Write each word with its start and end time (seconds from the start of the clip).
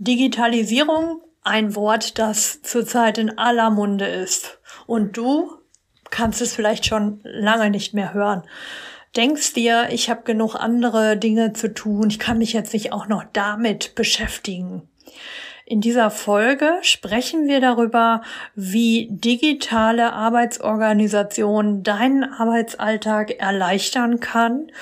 Digitalisierung, 0.00 1.20
ein 1.42 1.74
Wort, 1.74 2.18
das 2.18 2.62
zurzeit 2.62 3.18
in 3.18 3.36
aller 3.36 3.68
Munde 3.68 4.06
ist. 4.06 4.58
Und 4.86 5.18
du 5.18 5.52
kannst 6.08 6.40
es 6.40 6.54
vielleicht 6.54 6.86
schon 6.86 7.20
lange 7.22 7.68
nicht 7.68 7.92
mehr 7.92 8.14
hören. 8.14 8.42
Denkst 9.14 9.52
dir, 9.52 9.88
ich 9.90 10.08
habe 10.08 10.22
genug 10.22 10.54
andere 10.54 11.18
Dinge 11.18 11.52
zu 11.52 11.74
tun, 11.74 12.08
ich 12.08 12.18
kann 12.18 12.38
mich 12.38 12.54
jetzt 12.54 12.72
nicht 12.72 12.94
auch 12.94 13.08
noch 13.08 13.24
damit 13.34 13.94
beschäftigen. 13.94 14.88
In 15.66 15.82
dieser 15.82 16.10
Folge 16.10 16.78
sprechen 16.80 17.46
wir 17.46 17.60
darüber, 17.60 18.22
wie 18.54 19.06
digitale 19.10 20.14
Arbeitsorganisation 20.14 21.82
deinen 21.82 22.24
Arbeitsalltag 22.24 23.32
erleichtern 23.38 24.18
kann 24.18 24.72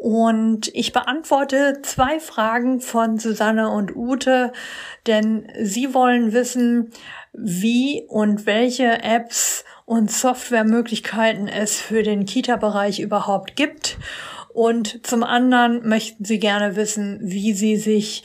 und 0.00 0.70
ich 0.72 0.94
beantworte 0.94 1.82
zwei 1.82 2.20
Fragen 2.20 2.80
von 2.80 3.18
Susanne 3.18 3.68
und 3.68 3.94
Ute, 3.94 4.50
denn 5.06 5.46
sie 5.62 5.92
wollen 5.92 6.32
wissen, 6.32 6.90
wie 7.34 8.06
und 8.08 8.46
welche 8.46 9.02
Apps 9.02 9.62
und 9.84 10.10
Softwaremöglichkeiten 10.10 11.48
es 11.48 11.78
für 11.78 12.02
den 12.02 12.24
Kita-Bereich 12.24 13.00
überhaupt 13.00 13.56
gibt. 13.56 13.98
Und 14.54 15.06
zum 15.06 15.22
anderen 15.22 15.86
möchten 15.86 16.24
sie 16.24 16.38
gerne 16.38 16.76
wissen, 16.76 17.18
wie 17.20 17.52
sie 17.52 17.76
sich 17.76 18.24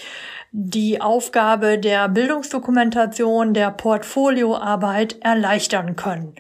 die 0.57 1.01
Aufgabe 1.01 1.77
der 1.77 2.07
Bildungsdokumentation, 2.07 3.53
der 3.53 3.71
Portfolioarbeit 3.71 5.17
erleichtern 5.19 5.97
können. 5.97 6.35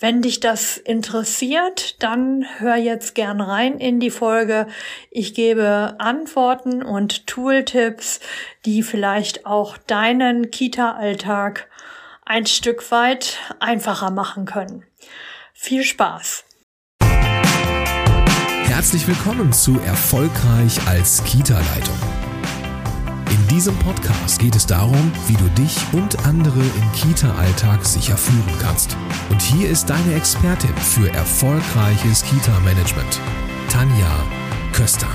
Wenn 0.00 0.22
dich 0.22 0.40
das 0.40 0.76
interessiert, 0.76 2.02
dann 2.02 2.44
hör 2.58 2.74
jetzt 2.74 3.14
gern 3.14 3.40
rein 3.40 3.78
in 3.78 4.00
die 4.00 4.10
Folge. 4.10 4.66
Ich 5.12 5.34
gebe 5.34 5.94
Antworten 5.98 6.82
und 6.82 7.28
Tooltips, 7.28 8.18
die 8.64 8.82
vielleicht 8.82 9.46
auch 9.46 9.78
deinen 9.78 10.50
Kita-Alltag 10.50 11.68
ein 12.26 12.46
Stück 12.46 12.90
weit 12.90 13.38
einfacher 13.60 14.10
machen 14.10 14.46
können. 14.46 14.82
Viel 15.52 15.84
Spaß! 15.84 16.44
Herzlich 18.64 19.06
willkommen 19.06 19.52
zu 19.52 19.78
Erfolgreich 19.86 20.84
als 20.88 21.22
Kita-Leitung. 21.22 22.13
In 23.30 23.48
diesem 23.48 23.76
Podcast 23.78 24.38
geht 24.38 24.54
es 24.54 24.66
darum, 24.66 25.12
wie 25.26 25.36
du 25.36 25.48
dich 25.50 25.76
und 25.92 26.24
andere 26.26 26.60
im 26.60 26.92
Kita-Alltag 26.92 27.84
sicher 27.84 28.16
führen 28.16 28.58
kannst. 28.60 28.96
Und 29.30 29.40
hier 29.40 29.68
ist 29.68 29.90
deine 29.90 30.14
Expertin 30.14 30.74
für 30.76 31.10
erfolgreiches 31.12 32.22
Kita-Management, 32.24 33.20
Tanja 33.70 34.24
Köster. 34.72 35.08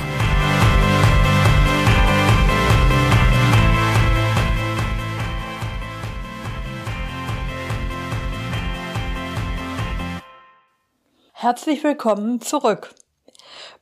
Herzlich 11.33 11.83
willkommen 11.83 12.41
zurück. 12.41 12.93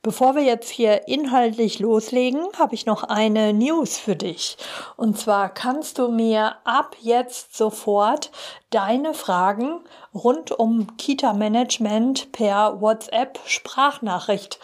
Bevor 0.02 0.34
wir 0.34 0.42
jetzt 0.42 0.70
hier 0.70 1.08
inhaltlich 1.08 1.78
loslegen, 1.78 2.46
habe 2.58 2.74
ich 2.74 2.86
noch 2.86 3.02
eine 3.02 3.52
News 3.52 3.98
für 3.98 4.16
dich. 4.16 4.56
Und 4.96 5.18
zwar 5.18 5.48
kannst 5.48 5.98
du 5.98 6.08
mir 6.08 6.56
ab 6.64 6.96
jetzt 7.00 7.56
sofort 7.56 8.30
deine 8.70 9.14
Fragen 9.14 9.80
rund 10.14 10.52
um 10.52 10.96
Kita-Management 10.96 12.32
per 12.32 12.80
WhatsApp-Sprachnachricht 12.80 14.58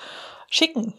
schicken. 0.49 0.95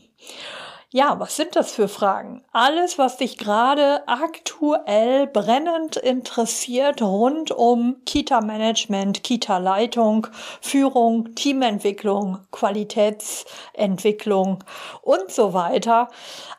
Ja, 0.92 1.20
was 1.20 1.36
sind 1.36 1.56
das 1.56 1.72
für 1.72 1.88
Fragen? 1.88 2.44
Alles, 2.52 3.00
was 3.00 3.18
dich 3.18 3.40
gerade 3.40 4.08
aktuell 4.08 5.28
brennend 5.28 5.96
interessiert 5.98 7.02
rund 7.02 7.50
um 7.52 7.96
Kita-Management, 8.06 9.24
Kita-Leitung, 9.24 10.28
Führung, 10.62 11.34
Teamentwicklung, 11.34 12.38
Qualitätsentwicklung 12.52 14.64
und 15.02 15.32
so 15.32 15.54
weiter. 15.54 16.10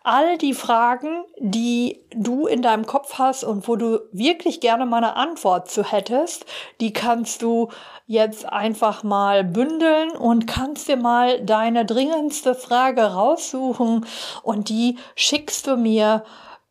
All 0.03 0.38
die 0.38 0.54
Fragen, 0.54 1.25
die 1.38 2.00
du 2.10 2.47
in 2.47 2.62
deinem 2.62 2.87
Kopf 2.87 3.19
hast 3.19 3.44
und 3.44 3.69
wo 3.69 3.76
du 3.76 4.00
wirklich 4.10 4.60
gerne 4.60 4.87
mal 4.87 4.97
eine 4.98 5.16
Antwort 5.16 5.70
zu 5.70 5.84
hättest, 5.84 6.47
die 6.81 6.93
kannst 6.93 7.43
du 7.43 7.69
jetzt 8.06 8.47
einfach 8.47 9.03
mal 9.03 9.43
bündeln 9.43 10.11
und 10.12 10.47
kannst 10.47 10.89
dir 10.89 10.97
mal 10.97 11.44
deine 11.44 11.84
dringendste 11.84 12.55
Frage 12.55 13.03
raussuchen 13.03 14.06
und 14.43 14.69
die 14.69 14.99
schickst 15.17 15.67
du 15.67 15.77
mir 15.77 16.25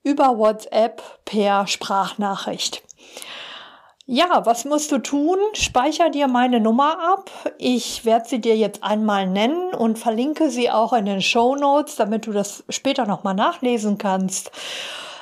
über 0.03 0.37
WhatsApp 0.37 1.01
per 1.25 1.67
Sprachnachricht. 1.67 2.83
Ja, 4.07 4.45
was 4.45 4.65
musst 4.65 4.91
du 4.91 4.99
tun? 4.99 5.39
Speicher 5.53 6.11
dir 6.11 6.27
meine 6.27 6.59
Nummer 6.59 6.99
ab. 7.11 7.31
Ich 7.57 8.05
werde 8.05 8.29
sie 8.29 8.39
dir 8.39 8.55
jetzt 8.55 8.83
einmal 8.83 9.25
nennen 9.27 9.73
und 9.73 9.97
verlinke 9.97 10.51
sie 10.51 10.69
auch 10.69 10.93
in 10.93 11.05
den 11.05 11.23
Show 11.23 11.55
Notes, 11.55 11.95
damit 11.95 12.27
du 12.27 12.31
das 12.31 12.63
später 12.69 13.07
nochmal 13.07 13.33
nachlesen 13.33 13.97
kannst. 13.97 14.51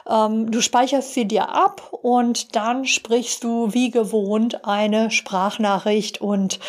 Ähm, 0.10 0.52
du 0.52 0.62
speicherst 0.62 1.14
sie 1.14 1.26
dir 1.26 1.50
ab 1.50 1.90
und 1.92 2.56
dann 2.56 2.86
sprichst 2.86 3.44
du 3.44 3.74
wie 3.74 3.92
gewohnt 3.92 4.64
eine 4.66 5.12
Sprachnachricht 5.12 6.22
und 6.22 6.60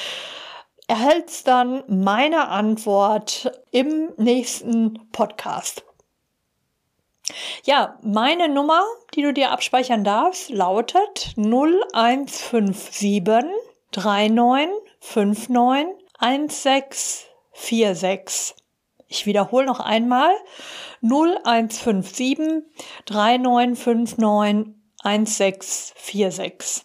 erhältst 0.86 1.48
dann 1.48 1.82
meine 1.88 2.48
Antwort 2.48 3.50
im 3.70 4.12
nächsten 4.16 5.10
Podcast. 5.12 5.82
Ja, 7.64 7.98
meine 8.02 8.50
Nummer, 8.50 8.82
die 9.14 9.22
du 9.22 9.32
dir 9.32 9.50
abspeichern 9.50 10.04
darfst, 10.04 10.50
lautet 10.50 11.32
0157 11.36 13.24
3959 13.92 16.04
1646. 16.18 18.54
Ich 19.08 19.24
wiederhole 19.26 19.66
noch 19.66 19.80
einmal 19.80 20.30
0157 21.04 22.64
3959 23.06 24.74
1646. 25.02 26.84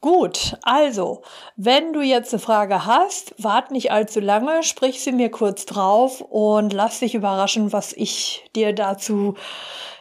Gut, 0.00 0.56
also, 0.62 1.22
wenn 1.56 1.92
du 1.92 2.00
jetzt 2.00 2.32
eine 2.32 2.40
Frage 2.40 2.86
hast, 2.86 3.34
wart 3.36 3.70
nicht 3.70 3.92
allzu 3.92 4.18
lange, 4.20 4.62
sprich 4.62 5.02
sie 5.02 5.12
mir 5.12 5.30
kurz 5.30 5.66
drauf 5.66 6.22
und 6.22 6.72
lass 6.72 7.00
dich 7.00 7.14
überraschen, 7.14 7.72
was 7.72 7.92
ich 7.92 8.48
dir 8.56 8.74
dazu 8.74 9.34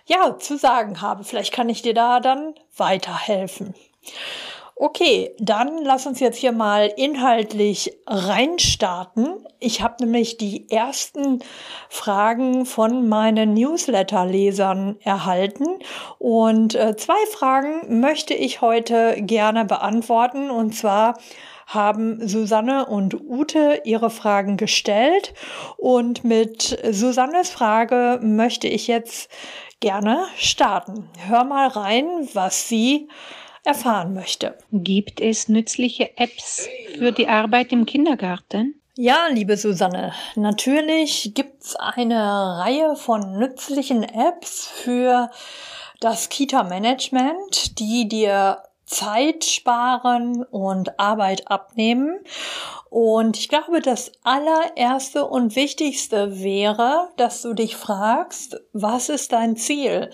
ja 0.06 0.38
zu 0.40 0.58
sagen 0.58 1.02
habe. 1.02 1.26
Vielleicht 1.26 1.54
kann 1.54 1.68
ich 1.70 1.82
dir 1.82 1.94
da 1.94 2.22
dann 2.22 2.56
weiterhelfen. 2.78 3.76
Okay, 4.82 5.36
dann 5.40 5.84
lass 5.84 6.08
uns 6.08 6.22
jetzt 6.22 6.38
hier 6.38 6.54
mal 6.54 6.90
inhaltlich 6.96 7.98
reinstarten. 8.08 9.46
Ich 9.60 9.82
habe 9.82 9.96
nämlich 10.00 10.38
die 10.38 10.72
ersten 10.72 11.44
Fragen 11.90 12.66
von 12.66 13.10
meinen 13.10 13.56
Newsletter-Lesern 13.56 14.96
erhalten 15.04 15.66
und 16.18 16.76
äh, 16.76 16.96
zwei 16.96 17.18
Fragen 17.30 18.00
möchte 18.00 18.34
ich 18.34 18.62
heute 18.62 19.18
gerne 19.18 19.66
beantworten 19.66 20.50
und 20.50 20.74
zwar 20.74 21.20
haben 21.68 22.26
Susanne 22.26 22.86
und 22.86 23.20
Ute 23.20 23.82
ihre 23.84 24.10
Fragen 24.10 24.56
gestellt 24.56 25.34
und 25.76 26.24
mit 26.24 26.80
Susannes 26.90 27.50
Frage 27.50 28.22
möchte 28.24 28.70
ich 28.70 28.88
jetzt 28.88 29.30
gerne 29.82 30.24
starten. 30.38 31.10
Hör 31.28 31.44
mal 31.44 31.68
rein, 31.68 32.30
was 32.32 32.70
sie 32.70 33.10
erfahren 33.64 34.14
möchte. 34.14 34.58
Gibt 34.72 35.22
es 35.22 35.50
nützliche 35.50 36.18
Apps 36.18 36.68
für 36.98 37.12
die 37.12 37.28
Arbeit 37.28 37.72
im 37.72 37.86
Kindergarten? 37.86 38.80
Ja, 38.96 39.28
liebe 39.32 39.56
Susanne, 39.56 40.14
natürlich 40.36 41.32
gibt's 41.34 41.76
eine 41.76 42.58
Reihe 42.58 42.96
von 42.98 43.38
nützlichen 43.38 44.04
Apps 44.04 44.68
für 44.68 45.30
das 46.02 46.30
Kita-Management, 46.30 47.80
die 47.80 48.08
dir 48.10 48.64
Zeit 48.90 49.46
sparen 49.46 50.44
und 50.44 51.00
Arbeit 51.00 51.50
abnehmen. 51.50 52.20
Und 52.90 53.38
ich 53.38 53.48
glaube, 53.48 53.82
das 53.82 54.12
allererste 54.24 55.26
und 55.26 55.56
wichtigste 55.56 56.42
wäre, 56.42 57.10
dass 57.18 57.44
du 57.44 57.54
dich 57.54 57.76
fragst, 57.76 58.60
was 58.74 59.10
ist 59.10 59.32
dein 59.32 59.56
Ziel? 59.56 60.10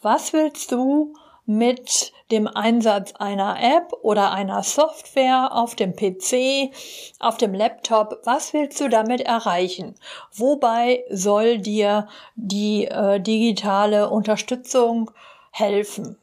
Was 0.00 0.32
willst 0.32 0.72
du 0.72 1.14
mit 1.46 2.12
dem 2.34 2.48
Einsatz 2.48 3.12
einer 3.18 3.56
App 3.60 3.92
oder 4.02 4.32
einer 4.32 4.62
Software 4.62 5.50
auf 5.52 5.74
dem 5.76 5.94
PC, 5.94 6.74
auf 7.20 7.36
dem 7.36 7.54
Laptop. 7.54 8.20
Was 8.24 8.52
willst 8.52 8.80
du 8.80 8.88
damit 8.88 9.20
erreichen? 9.20 9.94
Wobei 10.32 11.04
soll 11.10 11.58
dir 11.58 12.08
die 12.34 12.86
äh, 12.86 13.20
digitale 13.20 14.10
Unterstützung 14.10 15.12
helfen? 15.52 16.18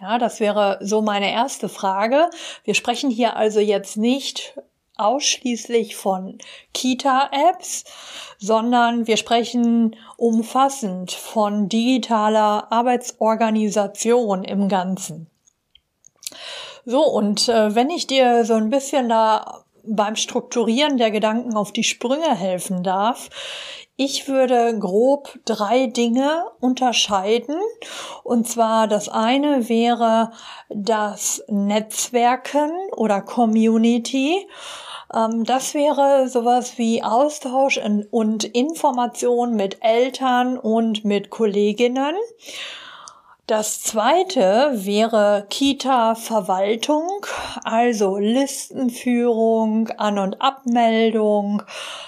Ja, 0.00 0.18
das 0.18 0.38
wäre 0.38 0.78
so 0.82 1.00
meine 1.00 1.32
erste 1.32 1.70
Frage. 1.70 2.28
Wir 2.64 2.74
sprechen 2.74 3.08
hier 3.10 3.36
also 3.36 3.58
jetzt 3.58 3.96
nicht 3.96 4.54
ausschließlich 4.96 5.96
von 5.96 6.38
Kita-Apps, 6.72 7.84
sondern 8.38 9.06
wir 9.06 9.16
sprechen 9.16 9.96
umfassend 10.16 11.12
von 11.12 11.68
digitaler 11.68 12.70
Arbeitsorganisation 12.70 14.44
im 14.44 14.68
Ganzen. 14.68 15.30
So, 16.84 17.02
und 17.04 17.48
äh, 17.48 17.74
wenn 17.74 17.90
ich 17.90 18.06
dir 18.06 18.44
so 18.44 18.54
ein 18.54 18.70
bisschen 18.70 19.08
da 19.08 19.64
beim 19.86 20.16
Strukturieren 20.16 20.96
der 20.96 21.10
Gedanken 21.10 21.56
auf 21.56 21.72
die 21.72 21.84
Sprünge 21.84 22.34
helfen 22.34 22.82
darf, 22.82 23.28
ich 23.96 24.26
würde 24.26 24.76
grob 24.78 25.38
drei 25.44 25.86
Dinge 25.86 26.44
unterscheiden. 26.58 27.56
Und 28.24 28.48
zwar 28.48 28.88
das 28.88 29.08
eine 29.08 29.68
wäre 29.68 30.32
das 30.68 31.44
Netzwerken 31.48 32.72
oder 32.96 33.20
Community. 33.20 34.48
Ähm, 35.14 35.44
das 35.44 35.74
wäre 35.74 36.28
sowas 36.28 36.76
wie 36.76 37.04
Austausch 37.04 37.80
und 38.10 38.44
Information 38.44 39.54
mit 39.54 39.78
Eltern 39.80 40.58
und 40.58 41.04
mit 41.04 41.30
Kolleginnen. 41.30 42.16
Das 43.46 43.82
zweite 43.82 44.70
wäre 44.72 45.46
Kita-Verwaltung, 45.50 47.26
also 47.62 48.16
Listenführung, 48.16 49.88
An- 49.98 50.18
und 50.18 50.40
Abmeldung, 50.40 51.62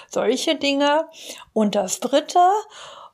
solche 0.09 0.55
Dinge. 0.55 1.07
Und 1.53 1.75
das 1.75 1.99
dritte, 1.99 2.39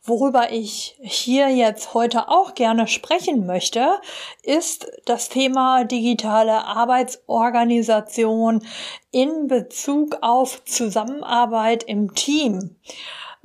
worüber 0.03 0.53
ich 0.53 0.97
hier 1.01 1.49
jetzt 1.49 1.93
heute 1.93 2.29
auch 2.29 2.53
gerne 2.53 2.87
sprechen 2.87 3.45
möchte, 3.45 3.99
ist 4.41 4.89
das 5.03 5.27
Thema 5.27 5.83
digitale 5.83 6.63
Arbeitsorganisation 6.63 8.65
in 9.11 9.47
Bezug 9.47 10.15
auf 10.21 10.63
Zusammenarbeit 10.63 11.83
im 11.83 12.15
Team. 12.15 12.77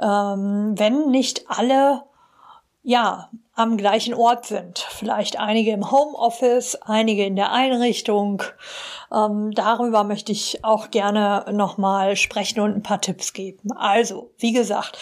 Ähm, 0.01 0.75
wenn 0.77 1.11
nicht 1.11 1.47
alle 1.49 2.05
ja, 2.85 3.29
am 3.59 3.77
gleichen 3.77 4.15
Ort 4.15 4.47
sind. 4.47 4.79
Vielleicht 4.79 5.41
einige 5.41 5.73
im 5.73 5.91
Homeoffice, 5.91 6.77
einige 6.77 7.25
in 7.27 7.35
der 7.35 7.51
Einrichtung. 7.51 8.45
Ähm, 9.13 9.51
darüber 9.51 10.05
möchte 10.05 10.31
ich 10.31 10.65
auch 10.65 10.93
gerne 10.93 11.45
nochmal 11.51 12.15
sprechen 12.15 12.61
und 12.61 12.77
ein 12.77 12.83
paar 12.85 13.01
Tipps 13.01 13.33
geben. 13.33 13.73
Also, 13.73 14.31
wie 14.39 14.53
gesagt, 14.53 14.97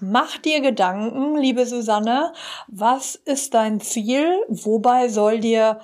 mach 0.00 0.38
dir 0.38 0.60
Gedanken, 0.60 1.36
liebe 1.36 1.66
Susanne, 1.66 2.32
was 2.66 3.14
ist 3.14 3.54
dein 3.54 3.80
Ziel? 3.80 4.42
Wobei 4.48 5.08
soll 5.08 5.38
dir 5.38 5.78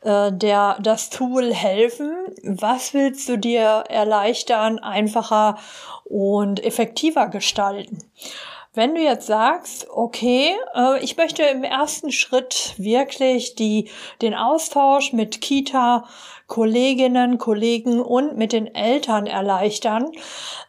äh, 0.00 0.32
der, 0.32 0.78
das 0.80 1.10
Tool 1.10 1.52
helfen? 1.52 2.14
Was 2.44 2.94
willst 2.94 3.28
du 3.28 3.36
dir 3.36 3.84
erleichtern, 3.90 4.78
einfacher 4.78 5.58
und 6.04 6.64
effektiver 6.64 7.28
gestalten? 7.28 7.98
Wenn 8.74 8.94
du 8.94 9.02
jetzt 9.02 9.26
sagst, 9.26 9.88
okay, 9.90 10.54
äh, 10.74 11.02
ich 11.02 11.16
möchte 11.16 11.42
im 11.42 11.64
ersten 11.64 12.12
Schritt 12.12 12.74
wirklich 12.76 13.54
die, 13.54 13.90
den 14.20 14.34
Austausch 14.34 15.12
mit 15.12 15.40
Kita, 15.40 16.04
Kolleginnen, 16.48 17.38
Kollegen 17.38 18.00
und 18.00 18.36
mit 18.36 18.52
den 18.52 18.74
Eltern 18.74 19.26
erleichtern, 19.26 20.10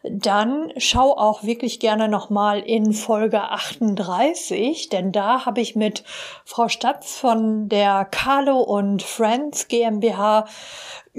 dann 0.02 0.72
schau 0.76 1.16
auch 1.16 1.42
wirklich 1.42 1.80
gerne 1.80 2.08
nochmal 2.08 2.60
in 2.60 2.92
Folge 2.92 3.40
38, 3.42 4.88
denn 4.88 5.12
da 5.12 5.46
habe 5.46 5.60
ich 5.60 5.76
mit 5.76 6.04
Frau 6.44 6.68
Statz 6.68 7.16
von 7.16 7.68
der 7.68 8.04
Carlo 8.04 8.60
und 8.60 9.02
Friends 9.02 9.68
GmbH 9.68 10.46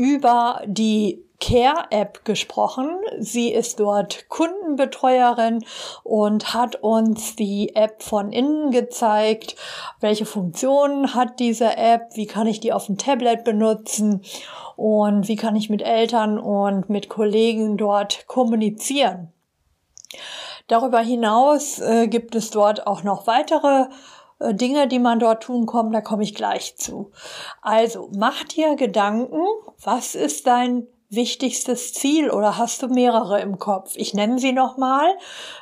über 0.01 0.63
die 0.65 1.23
Care-App 1.39 2.25
gesprochen. 2.25 2.89
Sie 3.19 3.53
ist 3.53 3.79
dort 3.79 4.29
Kundenbetreuerin 4.29 5.63
und 6.03 6.55
hat 6.55 6.77
uns 6.77 7.35
die 7.35 7.75
App 7.75 8.01
von 8.01 8.31
innen 8.31 8.71
gezeigt. 8.71 9.55
Welche 9.99 10.25
Funktionen 10.25 11.13
hat 11.13 11.39
diese 11.39 11.77
App? 11.77 12.15
Wie 12.15 12.25
kann 12.25 12.47
ich 12.47 12.59
die 12.59 12.73
auf 12.73 12.87
dem 12.87 12.97
Tablet 12.97 13.43
benutzen? 13.43 14.23
Und 14.75 15.27
wie 15.27 15.35
kann 15.35 15.55
ich 15.55 15.69
mit 15.69 15.83
Eltern 15.83 16.39
und 16.39 16.89
mit 16.89 17.09
Kollegen 17.09 17.77
dort 17.77 18.25
kommunizieren? 18.25 19.31
Darüber 20.65 21.01
hinaus 21.01 21.79
äh, 21.79 22.07
gibt 22.07 22.33
es 22.33 22.49
dort 22.49 22.87
auch 22.87 23.03
noch 23.03 23.27
weitere 23.27 23.85
Dinge, 24.53 24.87
die 24.87 24.99
man 24.99 25.19
dort 25.19 25.43
tun 25.43 25.65
kann, 25.65 25.91
da 25.91 26.01
komme 26.01 26.23
ich 26.23 26.35
gleich 26.35 26.77
zu. 26.77 27.11
Also, 27.61 28.09
mach 28.15 28.43
dir 28.43 28.75
Gedanken, 28.75 29.43
was 29.83 30.15
ist 30.15 30.47
dein 30.47 30.87
wichtigstes 31.09 31.93
Ziel 31.93 32.31
oder 32.31 32.57
hast 32.57 32.81
du 32.81 32.87
mehrere 32.87 33.41
im 33.41 33.59
Kopf? 33.59 33.93
Ich 33.95 34.13
nenne 34.13 34.39
sie 34.39 34.53
nochmal. 34.53 35.05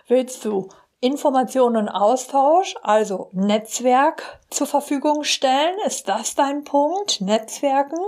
Willst 0.08 0.46
du 0.46 0.70
Information 1.02 1.78
und 1.78 1.90
Austausch, 1.90 2.76
also 2.84 3.30
Netzwerk 3.31 4.40
zur 4.50 4.68
Verfügung 4.68 5.24
stellen? 5.24 5.78
Ist 5.86 6.08
das 6.08 6.36
dein 6.36 6.64
Punkt? 6.64 7.22
Netzwerken? 7.22 8.00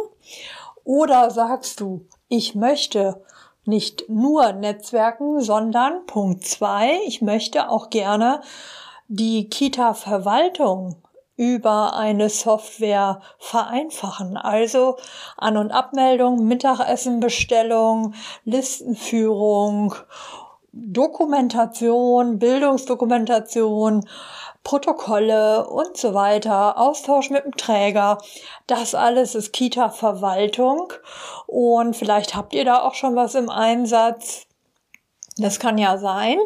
Oder 0.83 1.31
sagst 1.31 1.79
du, 1.79 2.05
ich 2.27 2.55
möchte 2.55 3.23
nicht 3.65 4.09
nur 4.09 4.53
Netzwerken, 4.53 5.41
sondern 5.41 6.05
Punkt 6.05 6.45
zwei, 6.45 6.99
ich 7.05 7.21
möchte 7.21 7.69
auch 7.69 7.89
gerne 7.89 8.41
die 9.13 9.49
Kita-Verwaltung 9.49 10.95
über 11.35 11.97
eine 11.97 12.29
Software 12.29 13.19
vereinfachen. 13.39 14.37
Also 14.37 14.95
An- 15.35 15.57
und 15.57 15.71
Abmeldung, 15.71 16.47
Mittagessenbestellung, 16.47 18.13
Listenführung, 18.45 19.95
Dokumentation, 20.71 22.39
Bildungsdokumentation, 22.39 24.07
Protokolle 24.63 25.67
und 25.67 25.97
so 25.97 26.13
weiter, 26.13 26.77
Austausch 26.77 27.31
mit 27.31 27.43
dem 27.43 27.57
Träger. 27.57 28.17
Das 28.67 28.95
alles 28.95 29.35
ist 29.35 29.51
Kita-Verwaltung. 29.51 30.93
Und 31.47 31.97
vielleicht 31.97 32.33
habt 32.33 32.53
ihr 32.53 32.63
da 32.63 32.81
auch 32.81 32.93
schon 32.93 33.17
was 33.17 33.35
im 33.35 33.49
Einsatz. 33.49 34.47
Das 35.41 35.59
kann 35.59 35.77
ja 35.77 35.97
sein. 35.97 36.37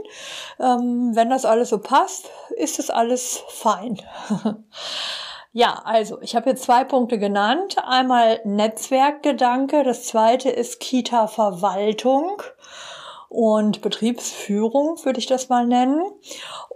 Ähm, 0.60 1.12
wenn 1.14 1.30
das 1.30 1.46
alles 1.46 1.70
so 1.70 1.80
passt, 1.80 2.30
ist 2.58 2.80
es 2.80 2.90
alles 2.90 3.44
fein. 3.50 4.02
ja, 5.54 5.82
also 5.84 6.22
ich 6.22 6.36
habe 6.36 6.50
jetzt 6.50 6.64
zwei 6.64 6.84
Punkte 6.84 7.20
genannt. 7.20 7.76
Einmal 7.86 8.40
Netzwerkgedanke, 8.44 9.84
das 9.84 10.06
zweite 10.06 10.50
ist 10.50 10.80
Kita-Verwaltung 10.80 12.42
und 13.30 13.82
Betriebsführung, 13.82 15.04
würde 15.04 15.20
ich 15.20 15.26
das 15.28 15.50
mal 15.50 15.68
nennen. 15.68 16.02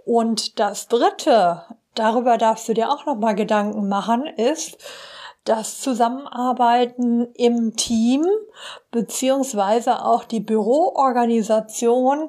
Und 0.04 0.58
das 0.60 0.88
dritte, 0.88 1.64
darüber 1.94 2.38
darfst 2.38 2.68
du 2.68 2.74
dir 2.74 2.90
auch 2.90 3.06
noch 3.06 3.16
mal 3.16 3.34
Gedanken 3.34 3.88
machen, 3.88 4.26
ist 4.26 4.78
das 5.50 5.80
Zusammenarbeiten 5.80 7.26
im 7.34 7.74
Team 7.74 8.24
beziehungsweise 8.92 10.04
auch 10.04 10.22
die 10.22 10.38
Büroorganisation 10.38 12.28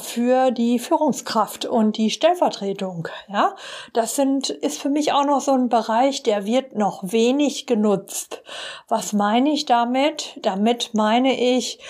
für 0.00 0.52
die 0.52 0.78
Führungskraft 0.78 1.64
und 1.64 1.96
die 1.96 2.10
Stellvertretung. 2.10 3.08
Ja, 3.26 3.56
das 3.94 4.14
sind, 4.14 4.48
ist 4.48 4.80
für 4.80 4.90
mich 4.90 5.12
auch 5.12 5.24
noch 5.24 5.40
so 5.40 5.50
ein 5.50 5.70
Bereich, 5.70 6.22
der 6.22 6.46
wird 6.46 6.76
noch 6.76 7.02
wenig 7.02 7.66
genutzt. 7.66 8.44
Was 8.86 9.12
meine 9.12 9.50
ich 9.50 9.66
damit? 9.66 10.38
Damit 10.40 10.90
meine 10.92 11.36
ich, 11.36 11.80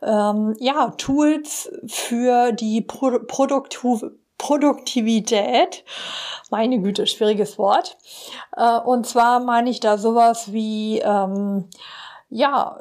ähm, 0.00 0.56
ja, 0.58 0.94
Tools 0.96 1.70
für 1.86 2.52
die 2.52 2.80
Pro 2.80 3.18
Produktiv 3.26 4.06
Produktivität. 4.38 5.84
Meine 6.50 6.80
Güte, 6.80 7.06
schwieriges 7.06 7.58
Wort. 7.58 7.96
Äh, 8.56 8.78
und 8.80 9.06
zwar 9.06 9.40
meine 9.40 9.70
ich 9.70 9.80
da 9.80 9.98
sowas 9.98 10.52
wie, 10.52 11.00
ähm, 11.00 11.68
ja, 12.28 12.76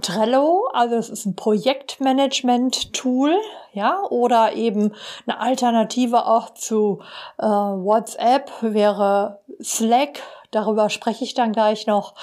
Trello, 0.00 0.68
also 0.72 0.96
es 0.96 1.08
ist 1.08 1.26
ein 1.26 1.36
Projektmanagement-Tool, 1.36 3.36
ja, 3.72 4.00
oder 4.10 4.54
eben 4.54 4.92
eine 5.26 5.38
Alternative 5.38 6.26
auch 6.26 6.54
zu 6.54 7.02
äh, 7.38 7.46
WhatsApp 7.46 8.50
wäre 8.60 9.40
Slack. 9.62 10.20
Darüber 10.50 10.90
spreche 10.90 11.24
ich 11.24 11.34
dann 11.34 11.52
gleich 11.52 11.86
noch. 11.86 12.14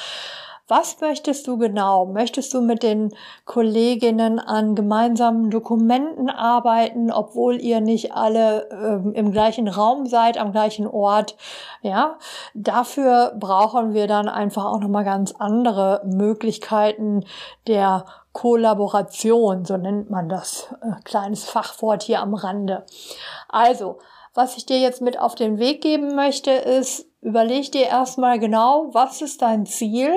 Was 0.69 1.01
möchtest 1.01 1.47
du 1.47 1.57
genau? 1.57 2.05
Möchtest 2.05 2.53
du 2.53 2.61
mit 2.61 2.83
den 2.83 3.11
Kolleginnen 3.45 4.37
an 4.37 4.75
gemeinsamen 4.75 5.49
Dokumenten 5.49 6.29
arbeiten, 6.29 7.11
obwohl 7.11 7.59
ihr 7.59 7.81
nicht 7.81 8.13
alle 8.13 8.69
äh, 8.69 9.17
im 9.17 9.31
gleichen 9.31 9.67
Raum 9.67 10.05
seid, 10.05 10.37
am 10.37 10.51
gleichen 10.51 10.85
Ort? 10.85 11.35
Ja, 11.81 12.19
dafür 12.53 13.35
brauchen 13.39 13.95
wir 13.95 14.05
dann 14.05 14.29
einfach 14.29 14.65
auch 14.65 14.79
nochmal 14.79 15.05
ganz 15.05 15.33
andere 15.39 16.03
Möglichkeiten 16.05 17.25
der 17.65 18.05
Kollaboration, 18.31 19.65
so 19.65 19.75
nennt 19.75 20.11
man 20.11 20.29
das, 20.29 20.67
äh, 20.83 21.01
kleines 21.03 21.45
Fachwort 21.45 22.03
hier 22.03 22.21
am 22.21 22.35
Rande. 22.35 22.85
Also, 23.47 23.97
was 24.35 24.55
ich 24.55 24.67
dir 24.67 24.77
jetzt 24.77 25.01
mit 25.01 25.19
auf 25.19 25.33
den 25.33 25.57
Weg 25.57 25.81
geben 25.81 26.13
möchte, 26.15 26.51
ist, 26.51 27.07
überleg 27.21 27.71
dir 27.71 27.87
erstmal 27.87 28.37
genau, 28.37 28.89
was 28.93 29.23
ist 29.23 29.41
dein 29.41 29.65
Ziel? 29.65 30.13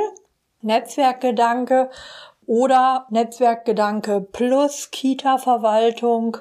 Netzwerkgedanke. 0.62 1.90
oder 2.46 3.06
Netzwerkgedanke 3.10 4.20
plus 4.20 4.90
Kita-Verwaltung 4.90 6.38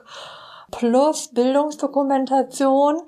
plus 0.72 1.28
Bildungsdokumentation 1.28 3.02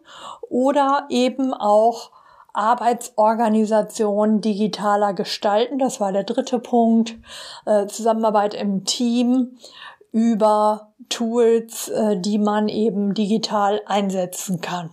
oder 0.49 1.07
eben 1.09 1.53
auch 1.53 2.11
Arbeitsorganisation 2.53 4.41
digitaler 4.41 5.13
gestalten. 5.13 5.79
Das 5.79 5.99
war 5.99 6.11
der 6.11 6.23
dritte 6.23 6.59
Punkt. 6.59 7.15
Äh, 7.65 7.87
Zusammenarbeit 7.87 8.53
im 8.53 8.85
Team 8.85 9.57
über 10.11 10.93
Tools, 11.09 11.89
äh, 11.89 12.17
die 12.17 12.37
man 12.37 12.67
eben 12.69 13.15
digital 13.15 13.81
einsetzen 13.87 14.61
kann. 14.61 14.91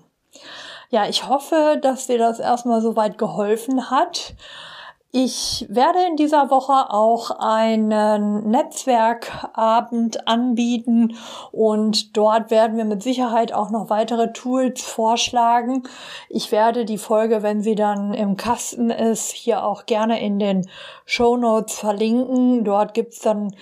Ja, 0.88 1.06
ich 1.06 1.28
hoffe, 1.28 1.78
dass 1.80 2.06
dir 2.06 2.18
das 2.18 2.40
erstmal 2.40 2.80
soweit 2.80 3.18
geholfen 3.18 3.90
hat. 3.90 4.34
Ich 5.12 5.66
werde 5.68 5.98
in 6.08 6.14
dieser 6.14 6.50
Woche 6.50 6.88
auch 6.88 7.32
einen 7.32 8.48
Netzwerkabend 8.48 10.28
anbieten 10.28 11.16
und 11.50 12.16
dort 12.16 12.52
werden 12.52 12.76
wir 12.76 12.84
mit 12.84 13.02
Sicherheit 13.02 13.52
auch 13.52 13.70
noch 13.70 13.90
weitere 13.90 14.32
Tools 14.32 14.82
vorschlagen. 14.82 15.82
Ich 16.28 16.52
werde 16.52 16.84
die 16.84 16.96
Folge, 16.96 17.42
wenn 17.42 17.60
sie 17.60 17.74
dann 17.74 18.14
im 18.14 18.36
Kasten 18.36 18.90
ist, 18.90 19.32
hier 19.32 19.64
auch 19.64 19.84
gerne 19.86 20.20
in 20.20 20.38
den 20.38 20.68
Show 21.06 21.36
Notes 21.36 21.74
verlinken. 21.74 22.62
Dort 22.62 22.94
gibt's 22.94 23.18
dann 23.18 23.52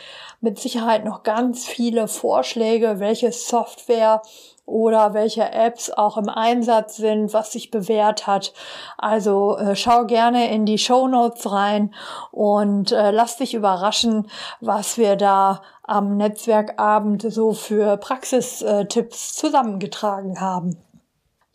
mit 0.42 0.58
Sicherheit 0.58 1.06
noch 1.06 1.22
ganz 1.22 1.66
viele 1.66 2.08
Vorschläge, 2.08 3.00
welche 3.00 3.32
Software 3.32 4.20
oder 4.68 5.14
welche 5.14 5.50
Apps 5.50 5.90
auch 5.90 6.18
im 6.18 6.28
Einsatz 6.28 6.96
sind, 6.96 7.32
was 7.32 7.52
sich 7.52 7.70
bewährt 7.70 8.26
hat. 8.26 8.52
Also 8.98 9.56
äh, 9.56 9.74
schau 9.74 10.04
gerne 10.04 10.52
in 10.52 10.66
die 10.66 10.78
Show 10.78 11.08
Notes 11.08 11.50
rein 11.50 11.94
und 12.30 12.92
äh, 12.92 13.10
lass 13.10 13.38
dich 13.38 13.54
überraschen, 13.54 14.28
was 14.60 14.98
wir 14.98 15.16
da 15.16 15.62
am 15.82 16.18
Netzwerkabend 16.18 17.22
so 17.22 17.54
für 17.54 17.96
Praxistipps 17.96 19.34
zusammengetragen 19.34 20.38
haben. 20.40 20.76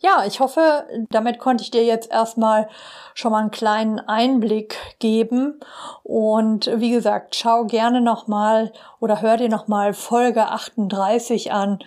Ja, 0.04 0.22
ich 0.26 0.38
hoffe, 0.38 0.86
damit 1.08 1.38
konnte 1.38 1.64
ich 1.64 1.70
dir 1.70 1.82
jetzt 1.82 2.12
erstmal 2.12 2.68
schon 3.14 3.32
mal 3.32 3.38
einen 3.38 3.50
kleinen 3.50 4.00
Einblick 4.00 4.76
geben. 4.98 5.58
Und 6.02 6.70
wie 6.74 6.90
gesagt, 6.90 7.36
schau 7.36 7.64
gerne 7.64 8.02
nochmal 8.02 8.70
oder 9.00 9.22
hör 9.22 9.38
dir 9.38 9.48
nochmal 9.48 9.94
Folge 9.94 10.48
38 10.48 11.52
an. 11.52 11.78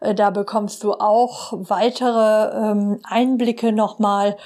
Äh, 0.00 0.14
da 0.14 0.30
bekommst 0.30 0.82
du 0.82 0.94
auch 0.94 1.52
weitere 1.52 2.70
ähm, 2.70 3.00
Einblicke 3.04 3.70
nochmal. 3.70 4.36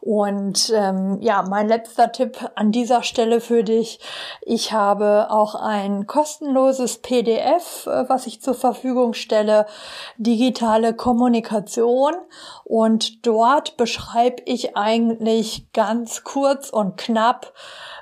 Und 0.00 0.70
ähm, 0.74 1.18
ja, 1.22 1.42
mein 1.42 1.68
letzter 1.68 2.12
Tipp 2.12 2.50
an 2.56 2.72
dieser 2.72 3.02
Stelle 3.02 3.40
für 3.40 3.64
dich. 3.64 4.00
Ich 4.42 4.72
habe 4.72 5.28
auch 5.30 5.54
ein 5.54 6.06
kostenloses 6.06 6.98
PDF, 6.98 7.86
äh, 7.86 8.08
was 8.08 8.26
ich 8.26 8.42
zur 8.42 8.54
Verfügung 8.54 9.14
stelle, 9.14 9.66
digitale 10.18 10.94
Kommunikation. 10.94 12.14
Und 12.76 13.24
dort 13.24 13.76
beschreibe 13.76 14.42
ich 14.46 14.76
eigentlich 14.76 15.70
ganz 15.72 16.24
kurz 16.24 16.70
und 16.70 16.96
knapp, 16.96 17.52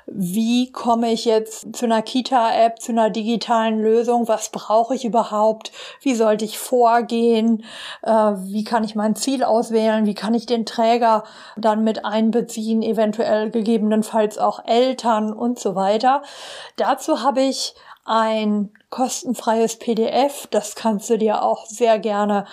wie 0.07 0.71
komme 0.71 1.11
ich 1.11 1.25
jetzt 1.25 1.75
zu 1.75 1.85
einer 1.85 2.01
Kita-App, 2.01 2.81
zu 2.81 2.91
einer 2.91 3.11
digitalen 3.11 3.79
Lösung, 3.79 4.27
was 4.27 4.49
brauche 4.49 4.95
ich 4.95 5.05
überhaupt, 5.05 5.71
wie 6.01 6.15
sollte 6.15 6.43
ich 6.43 6.57
vorgehen, 6.57 7.63
äh, 8.01 8.11
wie 8.11 8.63
kann 8.63 8.83
ich 8.83 8.95
mein 8.95 9.15
Ziel 9.15 9.43
auswählen, 9.43 10.07
wie 10.07 10.15
kann 10.15 10.33
ich 10.33 10.47
den 10.47 10.65
Träger 10.65 11.23
dann 11.55 11.83
mit 11.83 12.03
einbeziehen, 12.03 12.81
eventuell 12.81 13.51
gegebenenfalls 13.51 14.39
auch 14.39 14.65
Eltern 14.65 15.33
und 15.33 15.59
so 15.59 15.75
weiter. 15.75 16.23
Dazu 16.77 17.21
habe 17.21 17.43
ich 17.43 17.75
ein 18.05 18.71
kostenfreies 18.93 19.79
PDF, 19.79 20.45
das 20.51 20.75
kannst 20.75 21.09
du 21.09 21.17
dir 21.17 21.41
auch 21.41 21.65
sehr 21.65 21.97
gerne 21.97 22.45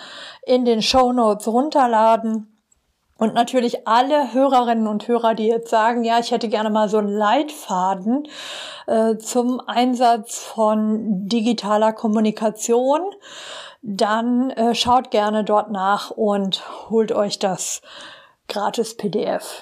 in 0.43 0.65
den 0.65 0.81
Show 0.81 1.11
Notes 1.11 1.47
runterladen. 1.47 2.47
Und 3.19 3.35
natürlich 3.35 3.87
alle 3.87 4.33
Hörerinnen 4.33 4.87
und 4.87 5.07
Hörer, 5.07 5.35
die 5.35 5.45
jetzt 5.45 5.69
sagen, 5.69 6.03
ja, 6.03 6.17
ich 6.17 6.31
hätte 6.31 6.49
gerne 6.49 6.71
mal 6.71 6.89
so 6.89 6.97
einen 6.97 7.15
Leitfaden 7.15 8.27
äh, 8.87 9.17
zum 9.17 9.59
Einsatz 9.59 10.39
von 10.39 11.27
digitaler 11.27 11.93
Kommunikation, 11.93 13.01
dann 13.83 14.49
äh, 14.49 14.73
schaut 14.73 15.11
gerne 15.11 15.43
dort 15.43 15.69
nach 15.69 16.09
und 16.09 16.63
holt 16.89 17.11
euch 17.11 17.37
das 17.37 17.83
gratis 18.47 18.97
PDF. 18.97 19.61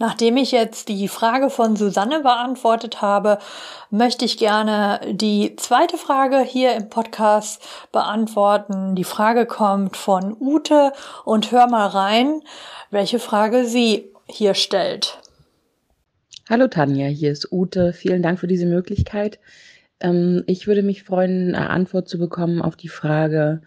Nachdem 0.00 0.38
ich 0.38 0.50
jetzt 0.50 0.88
die 0.88 1.08
Frage 1.08 1.50
von 1.50 1.76
Susanne 1.76 2.20
beantwortet 2.20 3.02
habe, 3.02 3.36
möchte 3.90 4.24
ich 4.24 4.38
gerne 4.38 4.98
die 5.12 5.56
zweite 5.56 5.98
Frage 5.98 6.40
hier 6.40 6.74
im 6.74 6.88
Podcast 6.88 7.62
beantworten. 7.92 8.96
Die 8.96 9.04
Frage 9.04 9.44
kommt 9.44 9.98
von 9.98 10.34
Ute 10.40 10.94
und 11.26 11.52
hör 11.52 11.68
mal 11.68 11.86
rein, 11.86 12.40
welche 12.90 13.18
Frage 13.18 13.66
sie 13.66 14.10
hier 14.26 14.54
stellt. 14.54 15.18
Hallo 16.48 16.66
Tanja, 16.68 17.08
hier 17.08 17.30
ist 17.30 17.52
Ute. 17.52 17.92
Vielen 17.92 18.22
Dank 18.22 18.40
für 18.40 18.46
diese 18.46 18.64
Möglichkeit. 18.64 19.38
Ähm, 20.00 20.44
ich 20.46 20.66
würde 20.66 20.82
mich 20.82 21.02
freuen, 21.02 21.54
eine 21.54 21.68
Antwort 21.68 22.08
zu 22.08 22.16
bekommen 22.16 22.62
auf 22.62 22.74
die 22.74 22.88
Frage, 22.88 23.60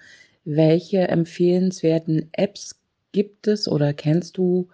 welche 0.45 1.07
empfehlenswerten 1.09 2.29
Apps 2.31 2.81
gibt 3.11 3.45
es 3.45 3.67
oder 3.67 3.93
kennst 3.93 4.39
du, 4.39 4.67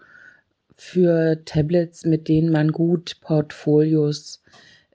für 0.79 1.43
Tablets, 1.43 2.05
mit 2.05 2.29
denen 2.29 2.51
man 2.51 2.71
gut 2.71 3.17
Portfolios 3.19 4.41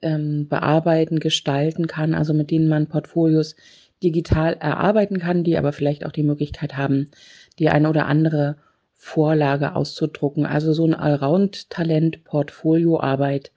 ähm, 0.01 0.47
bearbeiten, 0.47 1.19
gestalten 1.19 1.85
kann, 1.85 2.15
also 2.15 2.33
mit 2.33 2.49
denen 2.49 2.67
man 2.67 2.87
Portfolios 2.87 3.55
digital 4.01 4.53
erarbeiten 4.53 5.19
kann, 5.19 5.43
die 5.43 5.57
aber 5.57 5.73
vielleicht 5.73 6.03
auch 6.05 6.11
die 6.11 6.23
Möglichkeit 6.23 6.75
haben, 6.75 7.11
die 7.59 7.69
eine 7.69 7.87
oder 7.87 8.07
andere 8.07 8.57
Vorlage 8.95 9.75
auszudrucken. 9.75 10.47
Also 10.47 10.73
so 10.73 10.85
ein 10.85 10.95
Allround-Talent, 10.95 12.23
Portfolioarbeit 12.23 13.51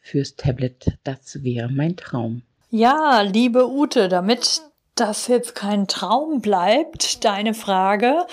fürs 0.00 0.34
Tablet, 0.34 0.98
das 1.04 1.44
wäre 1.44 1.70
mein 1.70 1.96
Traum. 1.96 2.42
Ja, 2.70 3.22
liebe 3.22 3.70
Ute, 3.70 4.08
damit 4.08 4.62
das 5.00 5.28
jetzt 5.28 5.54
kein 5.54 5.86
Traum 5.86 6.40
bleibt, 6.40 7.24
deine 7.24 7.54
Frage, 7.54 8.26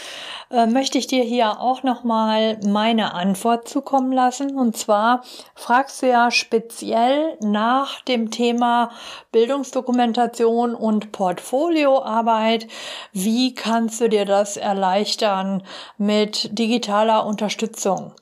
äh, 0.50 0.66
möchte 0.66 0.98
ich 0.98 1.08
dir 1.08 1.24
hier 1.24 1.60
auch 1.60 1.84
nochmal 1.84 2.60
meine 2.66 3.14
Antwort 3.14 3.68
zukommen 3.68 4.12
lassen. 4.12 4.58
Und 4.58 4.76
zwar 4.76 5.24
fragst 5.54 6.02
du 6.02 6.08
ja 6.08 6.32
speziell 6.32 7.38
nach 7.42 8.02
dem 8.02 8.32
Thema 8.32 8.92
Bildungsdokumentation 9.32 10.74
und 10.76 11.12
Portfolioarbeit. 11.12 12.68
Wie 13.14 13.54
kannst 13.54 14.02
du 14.02 14.10
dir 14.10 14.26
das 14.26 14.58
erleichtern 14.58 15.64
mit 15.98 16.58
digitaler 16.58 17.26
Unterstützung? 17.26 18.14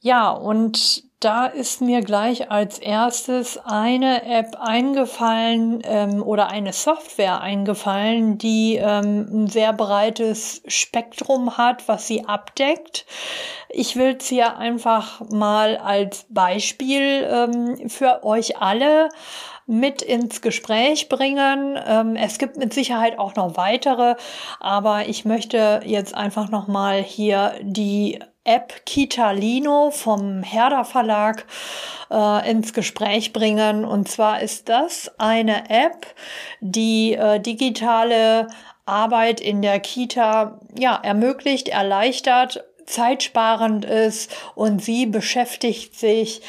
Ja, 0.00 0.30
und 0.30 1.03
da 1.24 1.46
ist 1.46 1.80
mir 1.80 2.02
gleich 2.02 2.50
als 2.50 2.78
erstes 2.78 3.58
eine 3.64 4.24
App 4.26 4.56
eingefallen 4.60 5.80
ähm, 5.84 6.22
oder 6.22 6.48
eine 6.48 6.74
Software 6.74 7.40
eingefallen, 7.40 8.36
die 8.36 8.76
ähm, 8.76 9.26
ein 9.30 9.46
sehr 9.46 9.72
breites 9.72 10.62
Spektrum 10.66 11.56
hat, 11.56 11.88
was 11.88 12.06
sie 12.06 12.26
abdeckt. 12.26 13.06
Ich 13.70 13.96
will 13.96 14.16
es 14.20 14.26
hier 14.28 14.58
einfach 14.58 15.20
mal 15.30 15.78
als 15.78 16.26
Beispiel 16.28 17.26
ähm, 17.26 17.88
für 17.88 18.22
euch 18.22 18.58
alle 18.58 19.08
mit 19.66 20.02
ins 20.02 20.42
Gespräch 20.42 21.08
bringen. 21.08 21.78
Ähm, 21.86 22.16
es 22.16 22.38
gibt 22.38 22.58
mit 22.58 22.74
Sicherheit 22.74 23.18
auch 23.18 23.34
noch 23.34 23.56
weitere, 23.56 24.16
aber 24.60 25.08
ich 25.08 25.24
möchte 25.24 25.80
jetzt 25.86 26.14
einfach 26.14 26.50
noch 26.50 26.68
mal 26.68 27.02
hier 27.02 27.54
die 27.62 28.18
App 28.44 28.84
Kitalino 28.86 29.90
vom 29.90 30.42
Herder 30.42 30.84
Verlag 30.84 31.46
äh, 32.10 32.50
ins 32.50 32.72
Gespräch 32.72 33.32
bringen. 33.32 33.84
Und 33.84 34.08
zwar 34.08 34.40
ist 34.40 34.68
das 34.68 35.10
eine 35.18 35.70
App, 35.70 36.06
die 36.60 37.14
äh, 37.14 37.40
digitale 37.40 38.48
Arbeit 38.86 39.40
in 39.40 39.62
der 39.62 39.80
Kita 39.80 40.60
ja, 40.78 40.94
ermöglicht, 41.02 41.68
erleichtert, 41.68 42.64
zeitsparend 42.86 43.86
ist 43.86 44.30
und 44.54 44.82
sie 44.84 45.06
beschäftigt 45.06 45.98
sich 45.98 46.42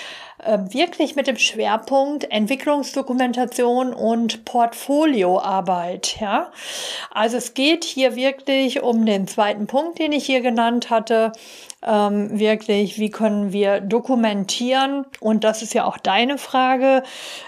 wirklich 0.46 1.16
mit 1.16 1.28
dem 1.28 1.38
Schwerpunkt 1.38 2.30
Entwicklungsdokumentation 2.32 3.94
und 3.94 4.46
Portfolioarbeit. 4.46 6.18
Ja, 6.20 6.52
also 7.12 7.38
es 7.38 7.54
geht 7.54 7.84
hier 7.84 8.16
wirklich 8.16 8.82
um 8.82 9.06
den 9.06 9.28
zweiten 9.28 9.68
Punkt, 9.68 10.00
den 10.00 10.12
ich 10.12 10.26
hier 10.26 10.42
genannt 10.42 10.90
hatte 10.90 11.32
ähm, 11.86 12.38
wirklich, 12.38 13.00
wie 13.00 13.12
können 13.12 13.54
wir 13.54 13.80
dokumentieren? 13.80 15.06
Und 15.20 15.44
das 15.44 15.62
ist 15.62 15.74
ja 15.74 15.86
auch 15.86 15.98
deine 15.98 16.38
Frage, 16.38 17.04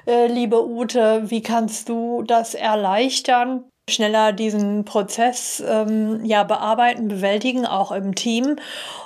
äh, 0.05 0.27
liebe 0.27 0.65
Ute, 0.65 1.29
wie 1.29 1.41
kannst 1.41 1.89
du 1.89 2.23
das 2.23 2.53
erleichtern? 2.53 3.63
schneller 3.89 4.33
diesen 4.33 4.83
Prozess 4.83 5.63
ähm, 5.65 6.25
ja 6.25 6.43
bearbeiten, 6.43 7.07
bewältigen, 7.07 7.65
auch 7.65 7.93
im 7.93 8.15
Team. 8.15 8.57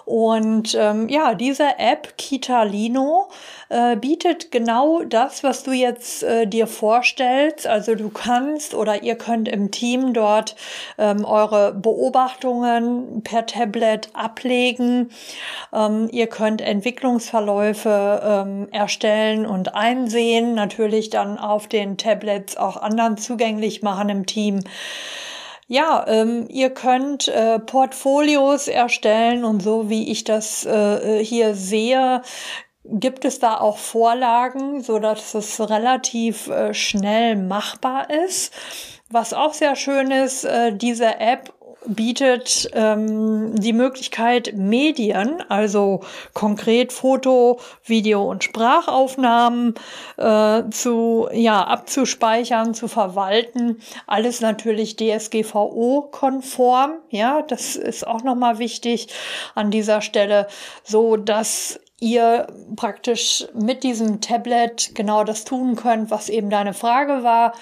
Und 0.06 0.76
ähm, 0.76 1.08
ja, 1.08 1.36
diese 1.36 1.78
App 1.78 2.18
Kitalino 2.18 3.30
äh, 3.72 3.96
bietet 3.96 4.52
genau 4.52 5.04
das, 5.04 5.44
was 5.44 5.64
du 5.64 5.72
jetzt 5.72 6.24
äh, 6.24 6.46
dir 6.46 6.68
vorstellst. 6.68 7.66
Also 7.66 7.96
du 7.96 8.10
kannst 8.10 8.74
oder 8.74 9.04
ihr 9.04 9.16
könnt 9.16 9.48
im 9.48 9.72
Team 9.72 10.14
dort 10.14 10.56
ähm, 10.98 11.24
eure 11.24 11.74
Beobachtungen 11.74 13.24
per 13.24 13.46
Tablet 13.46 14.10
ablegen. 14.14 15.10
Ähm, 15.74 16.10
ihr 16.12 16.28
könnt 16.28 16.62
Entwicklungsverläufe 16.62 18.22
ähm, 18.24 18.68
erstellen 18.72 19.46
und 19.46 19.74
einsehen, 19.74 20.54
natürlich 20.54 21.10
dann 21.10 21.38
auf 21.38 21.68
den 21.68 21.98
Tablets 21.98 22.58
auch 22.58 22.78
anderen 22.78 23.18
zugänglich 23.18 23.82
machen 23.82 24.10
im 24.10 24.26
Team. 24.26 24.60
Ja, 25.68 26.04
ähm, 26.10 26.48
ihr 26.50 26.72
könnt 26.72 27.30
äh, 27.30 27.58
Portfolios 27.58 28.68
erstellen 28.68 29.46
und 29.46 29.64
so 29.64 29.90
wie 29.90 30.12
ich 30.12 30.26
das 30.26 30.66
äh, 30.66 31.24
hier 31.24 31.56
sehe, 31.56 32.22
gibt 32.84 33.26
es 33.26 33.40
da 33.40 33.60
auch 33.60 33.78
Vorlagen, 33.78 34.82
so 34.82 35.00
dass 35.00 35.34
es 35.34 35.60
relativ 35.60 36.48
äh, 36.48 36.74
schnell 36.74 37.36
machbar 37.36 38.10
ist. 38.10 38.54
Was 39.10 39.34
auch 39.34 39.54
sehr 39.54 39.76
schön 39.76 40.12
ist, 40.12 40.46
äh, 40.46 40.74
diese 40.74 41.20
App 41.20 41.54
bietet 41.86 42.70
ähm, 42.74 43.56
die 43.56 43.74
Möglichkeit, 43.74 44.54
Medien, 44.56 45.42
also 45.50 46.02
konkret 46.34 46.94
Foto, 46.94 47.60
Video 47.84 48.24
und 48.30 48.44
Sprachaufnahmen 48.44 49.74
äh, 50.18 50.62
zu 50.70 51.28
ja 51.34 51.64
abzuspeichern, 51.64 52.76
zu 52.76 52.88
verwalten. 52.88 53.82
Alles 54.06 54.42
natürlich 54.42 54.96
DSGVO-konform. 54.96 57.00
Ja, 57.10 57.42
das 57.42 57.76
ist 57.76 58.06
auch 58.06 58.22
nochmal 58.24 58.60
wichtig 58.60 59.08
an 59.56 59.72
dieser 59.72 60.02
Stelle, 60.02 60.46
so 60.84 61.18
dass 61.18 61.80
ihr 62.02 62.48
praktisch 62.76 63.46
mit 63.54 63.84
diesem 63.84 64.22
Tablet 64.22 64.96
genau 64.96 65.24
das 65.24 65.46
tun 65.46 65.76
könnt, 65.76 66.10
was 66.10 66.30
eben 66.30 66.50
deine 66.50 66.74
Frage 66.74 67.24
war. 67.24 67.54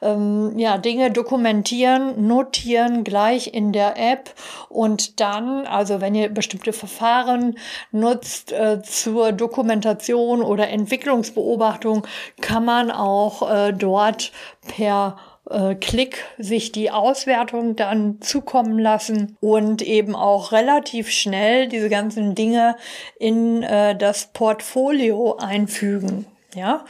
Ähm, 0.00 0.56
ja, 0.56 0.78
Dinge 0.78 1.10
dokumentieren, 1.10 2.26
notieren 2.28 3.02
gleich 3.02 3.52
in 3.52 3.72
der 3.72 3.98
App 3.98 4.32
und 4.68 5.18
dann, 5.20 5.66
also 5.66 6.00
wenn 6.00 6.14
ihr 6.14 6.28
bestimmte 6.28 6.72
Verfahren 6.72 7.58
nutzt 7.90 8.52
äh, 8.52 8.80
zur 8.82 9.32
Dokumentation 9.32 10.42
oder 10.42 10.68
Entwicklungsbeobachtung, 10.68 12.06
kann 12.40 12.64
man 12.64 12.92
auch 12.92 13.50
äh, 13.50 13.72
dort 13.72 14.30
per 14.76 15.16
äh, 15.50 15.74
Klick 15.74 16.24
sich 16.38 16.72
die 16.72 16.90
Auswertung 16.90 17.76
dann 17.76 18.20
zukommen 18.20 18.78
lassen 18.78 19.36
und 19.40 19.82
eben 19.82 20.14
auch 20.14 20.52
relativ 20.52 21.10
schnell 21.10 21.68
diese 21.68 21.88
ganzen 21.88 22.34
Dinge 22.34 22.76
in 23.18 23.62
äh, 23.62 23.96
das 23.96 24.26
Portfolio 24.32 25.36
einfügen. 25.36 26.26
Ja, 26.54 26.86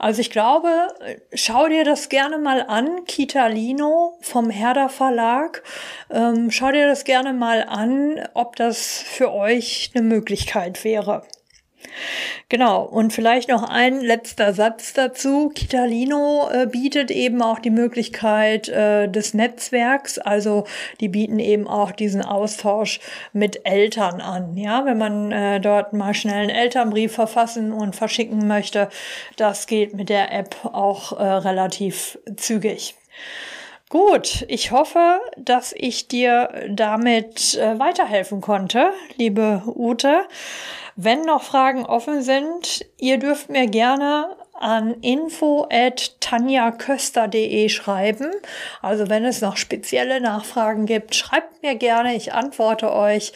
also 0.00 0.20
ich 0.20 0.30
glaube, 0.30 0.68
schau 1.32 1.68
dir 1.68 1.84
das 1.84 2.08
gerne 2.08 2.38
mal 2.38 2.62
an, 2.62 3.04
Kitalino 3.04 4.18
vom 4.20 4.50
Herder 4.50 4.88
Verlag. 4.88 5.62
Ähm, 6.10 6.50
schau 6.50 6.72
dir 6.72 6.88
das 6.88 7.04
gerne 7.04 7.32
mal 7.32 7.62
an, 7.68 8.20
ob 8.34 8.56
das 8.56 9.00
für 9.00 9.32
euch 9.32 9.92
eine 9.94 10.04
Möglichkeit 10.04 10.82
wäre. 10.82 11.22
Genau, 12.48 12.82
und 12.82 13.12
vielleicht 13.12 13.48
noch 13.48 13.64
ein 13.64 14.00
letzter 14.00 14.52
Satz 14.52 14.92
dazu. 14.92 15.50
Kitalino 15.54 16.48
äh, 16.50 16.66
bietet 16.66 17.10
eben 17.10 17.42
auch 17.42 17.58
die 17.58 17.70
Möglichkeit 17.70 18.68
äh, 18.68 19.08
des 19.08 19.34
Netzwerks, 19.34 20.18
also 20.18 20.64
die 21.00 21.08
bieten 21.08 21.38
eben 21.38 21.66
auch 21.66 21.90
diesen 21.90 22.22
Austausch 22.22 23.00
mit 23.32 23.66
Eltern 23.66 24.20
an. 24.20 24.56
Ja, 24.56 24.84
wenn 24.84 24.98
man 24.98 25.32
äh, 25.32 25.60
dort 25.60 25.92
mal 25.92 26.14
schnell 26.14 26.42
einen 26.42 26.50
Elternbrief 26.50 27.12
verfassen 27.12 27.72
und 27.72 27.96
verschicken 27.96 28.46
möchte, 28.46 28.88
das 29.36 29.66
geht 29.66 29.94
mit 29.94 30.08
der 30.08 30.32
App 30.32 30.56
auch 30.64 31.18
äh, 31.18 31.24
relativ 31.24 32.18
zügig. 32.36 32.94
Gut, 33.88 34.44
ich 34.48 34.72
hoffe, 34.72 35.20
dass 35.36 35.72
ich 35.76 36.08
dir 36.08 36.50
damit 36.68 37.54
äh, 37.54 37.78
weiterhelfen 37.78 38.40
konnte, 38.40 38.90
liebe 39.16 39.62
Ute. 39.66 40.22
Wenn 40.98 41.22
noch 41.22 41.42
Fragen 41.42 41.84
offen 41.84 42.22
sind, 42.22 42.86
ihr 42.96 43.18
dürft 43.18 43.50
mir 43.50 43.66
gerne 43.66 44.34
an 44.54 44.94
info 45.02 45.66
at 45.70 46.18
tanjaköster.de 46.20 47.68
schreiben. 47.68 48.30
Also 48.80 49.10
wenn 49.10 49.26
es 49.26 49.42
noch 49.42 49.58
spezielle 49.58 50.22
Nachfragen 50.22 50.86
gibt, 50.86 51.14
schreibt 51.14 51.62
mir 51.62 51.74
gerne, 51.74 52.16
ich 52.16 52.32
antworte 52.32 52.90
euch 52.94 53.34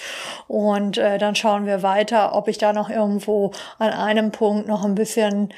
und 0.49 0.97
äh, 0.97 1.19
dann 1.19 1.35
schauen 1.35 1.67
wir 1.67 1.83
weiter, 1.83 2.35
ob 2.35 2.49
ich 2.49 2.57
da 2.57 2.73
noch 2.73 2.89
irgendwo 2.89 3.53
an 3.79 3.91
einem 3.91 4.33
Punkt 4.33 4.67
noch 4.67 4.83
ein 4.83 4.95
bisschen 4.95 5.53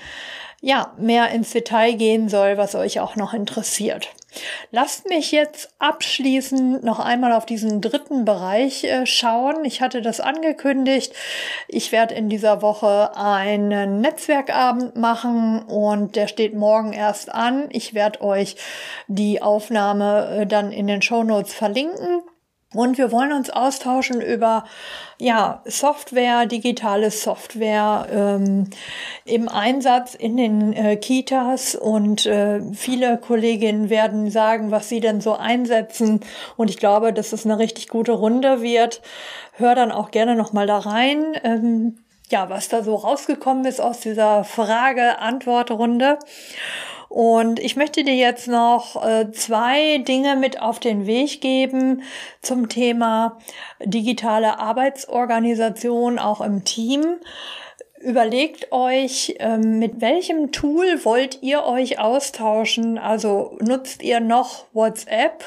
ja, 0.60 0.92
mehr 0.98 1.30
ins 1.30 1.52
Detail 1.52 1.92
gehen 1.92 2.28
soll, 2.28 2.56
was 2.56 2.74
euch 2.74 2.98
auch 2.98 3.14
noch 3.14 3.32
interessiert. 3.32 4.08
Lasst 4.70 5.08
mich 5.08 5.32
jetzt 5.32 5.74
abschließend 5.78 6.82
noch 6.84 6.98
einmal 6.98 7.32
auf 7.32 7.46
diesen 7.46 7.80
dritten 7.80 8.24
Bereich 8.24 8.84
äh, 8.84 9.06
schauen. 9.06 9.64
Ich 9.64 9.80
hatte 9.80 10.02
das 10.02 10.20
angekündigt. 10.20 11.14
Ich 11.68 11.92
werde 11.92 12.14
in 12.14 12.28
dieser 12.28 12.62
Woche 12.62 13.16
einen 13.16 14.00
Netzwerkabend 14.00 14.96
machen 14.96 15.62
und 15.62 16.16
der 16.16 16.28
steht 16.28 16.54
morgen 16.54 16.92
erst 16.92 17.32
an. 17.32 17.68
Ich 17.70 17.94
werde 17.94 18.22
euch 18.22 18.56
die 19.08 19.42
Aufnahme 19.42 20.40
äh, 20.40 20.46
dann 20.46 20.72
in 20.72 20.86
den 20.86 21.02
Show 21.02 21.22
Notes 21.22 21.52
verlinken. 21.52 22.22
Und 22.74 22.98
wir 22.98 23.12
wollen 23.12 23.32
uns 23.32 23.50
austauschen 23.50 24.20
über 24.20 24.64
ja, 25.18 25.62
Software, 25.64 26.46
digitale 26.46 27.10
Software 27.10 28.06
ähm, 28.10 28.70
im 29.24 29.48
Einsatz 29.48 30.14
in 30.14 30.36
den 30.36 30.72
äh, 30.72 30.96
Kitas. 30.96 31.74
Und 31.74 32.26
äh, 32.26 32.60
viele 32.72 33.18
Kolleginnen 33.18 33.90
werden 33.90 34.30
sagen, 34.30 34.70
was 34.70 34.88
sie 34.88 35.00
denn 35.00 35.20
so 35.20 35.34
einsetzen. 35.34 36.20
Und 36.56 36.70
ich 36.70 36.78
glaube, 36.78 37.12
dass 37.12 37.32
es 37.32 37.44
eine 37.44 37.58
richtig 37.58 37.88
gute 37.88 38.12
Runde 38.12 38.62
wird. 38.62 39.02
Hör 39.54 39.74
dann 39.74 39.92
auch 39.92 40.10
gerne 40.10 40.34
nochmal 40.34 40.66
da 40.66 40.78
rein. 40.78 41.36
Ähm, 41.44 41.98
ja, 42.30 42.48
was 42.48 42.68
da 42.68 42.82
so 42.82 42.94
rausgekommen 42.94 43.66
ist 43.66 43.80
aus 43.80 44.00
dieser 44.00 44.42
Frage-Antwort-Runde. 44.44 46.18
Und 47.12 47.60
ich 47.60 47.76
möchte 47.76 48.04
dir 48.04 48.14
jetzt 48.14 48.48
noch 48.48 49.04
äh, 49.04 49.30
zwei 49.32 49.98
Dinge 49.98 50.34
mit 50.34 50.62
auf 50.62 50.80
den 50.80 51.04
Weg 51.04 51.42
geben 51.42 52.04
zum 52.40 52.70
Thema 52.70 53.36
digitale 53.84 54.58
Arbeitsorganisation 54.58 56.18
auch 56.18 56.40
im 56.40 56.64
Team. 56.64 57.04
Überlegt 58.02 58.72
euch, 58.72 59.36
ähm, 59.38 59.78
mit 59.78 60.00
welchem 60.00 60.50
Tool 60.50 61.04
wollt 61.04 61.40
ihr 61.40 61.64
euch 61.64 62.00
austauschen? 62.00 62.98
Also 62.98 63.56
nutzt 63.60 64.02
ihr 64.02 64.18
noch 64.18 64.64
WhatsApp? 64.72 65.44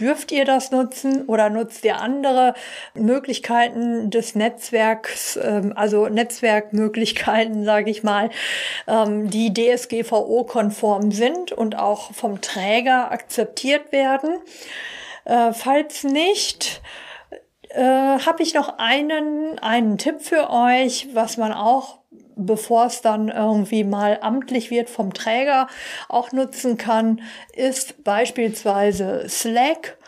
Dürft 0.00 0.32
ihr 0.32 0.44
das 0.44 0.72
nutzen 0.72 1.26
oder 1.26 1.48
nutzt 1.48 1.84
ihr 1.84 2.00
andere 2.00 2.54
Möglichkeiten 2.94 4.10
des 4.10 4.34
Netzwerks, 4.34 5.38
ähm, 5.40 5.74
also 5.76 6.08
Netzwerkmöglichkeiten, 6.08 7.64
sage 7.64 7.92
ich 7.92 8.02
mal, 8.02 8.30
ähm, 8.88 9.30
die 9.30 9.54
DSGVO-konform 9.54 11.12
sind 11.12 11.52
und 11.52 11.78
auch 11.78 12.12
vom 12.14 12.40
Träger 12.40 13.12
akzeptiert 13.12 13.92
werden? 13.92 14.40
Äh, 15.24 15.52
falls 15.52 16.02
nicht, 16.02 16.80
äh, 17.74 18.18
habe 18.18 18.42
ich 18.42 18.54
noch 18.54 18.78
einen, 18.78 19.58
einen 19.58 19.98
Tipp 19.98 20.20
für 20.20 20.50
euch, 20.50 21.08
was 21.14 21.36
man 21.36 21.52
auch 21.52 22.02
bevor 22.36 22.86
es 22.86 23.02
dann 23.02 23.28
irgendwie 23.28 23.84
mal 23.84 24.18
amtlich 24.22 24.70
wird 24.70 24.88
vom 24.88 25.12
Träger 25.12 25.68
auch 26.08 26.32
nutzen 26.32 26.78
kann, 26.78 27.20
ist 27.54 28.02
beispielsweise 28.04 29.28
Slack. 29.28 29.98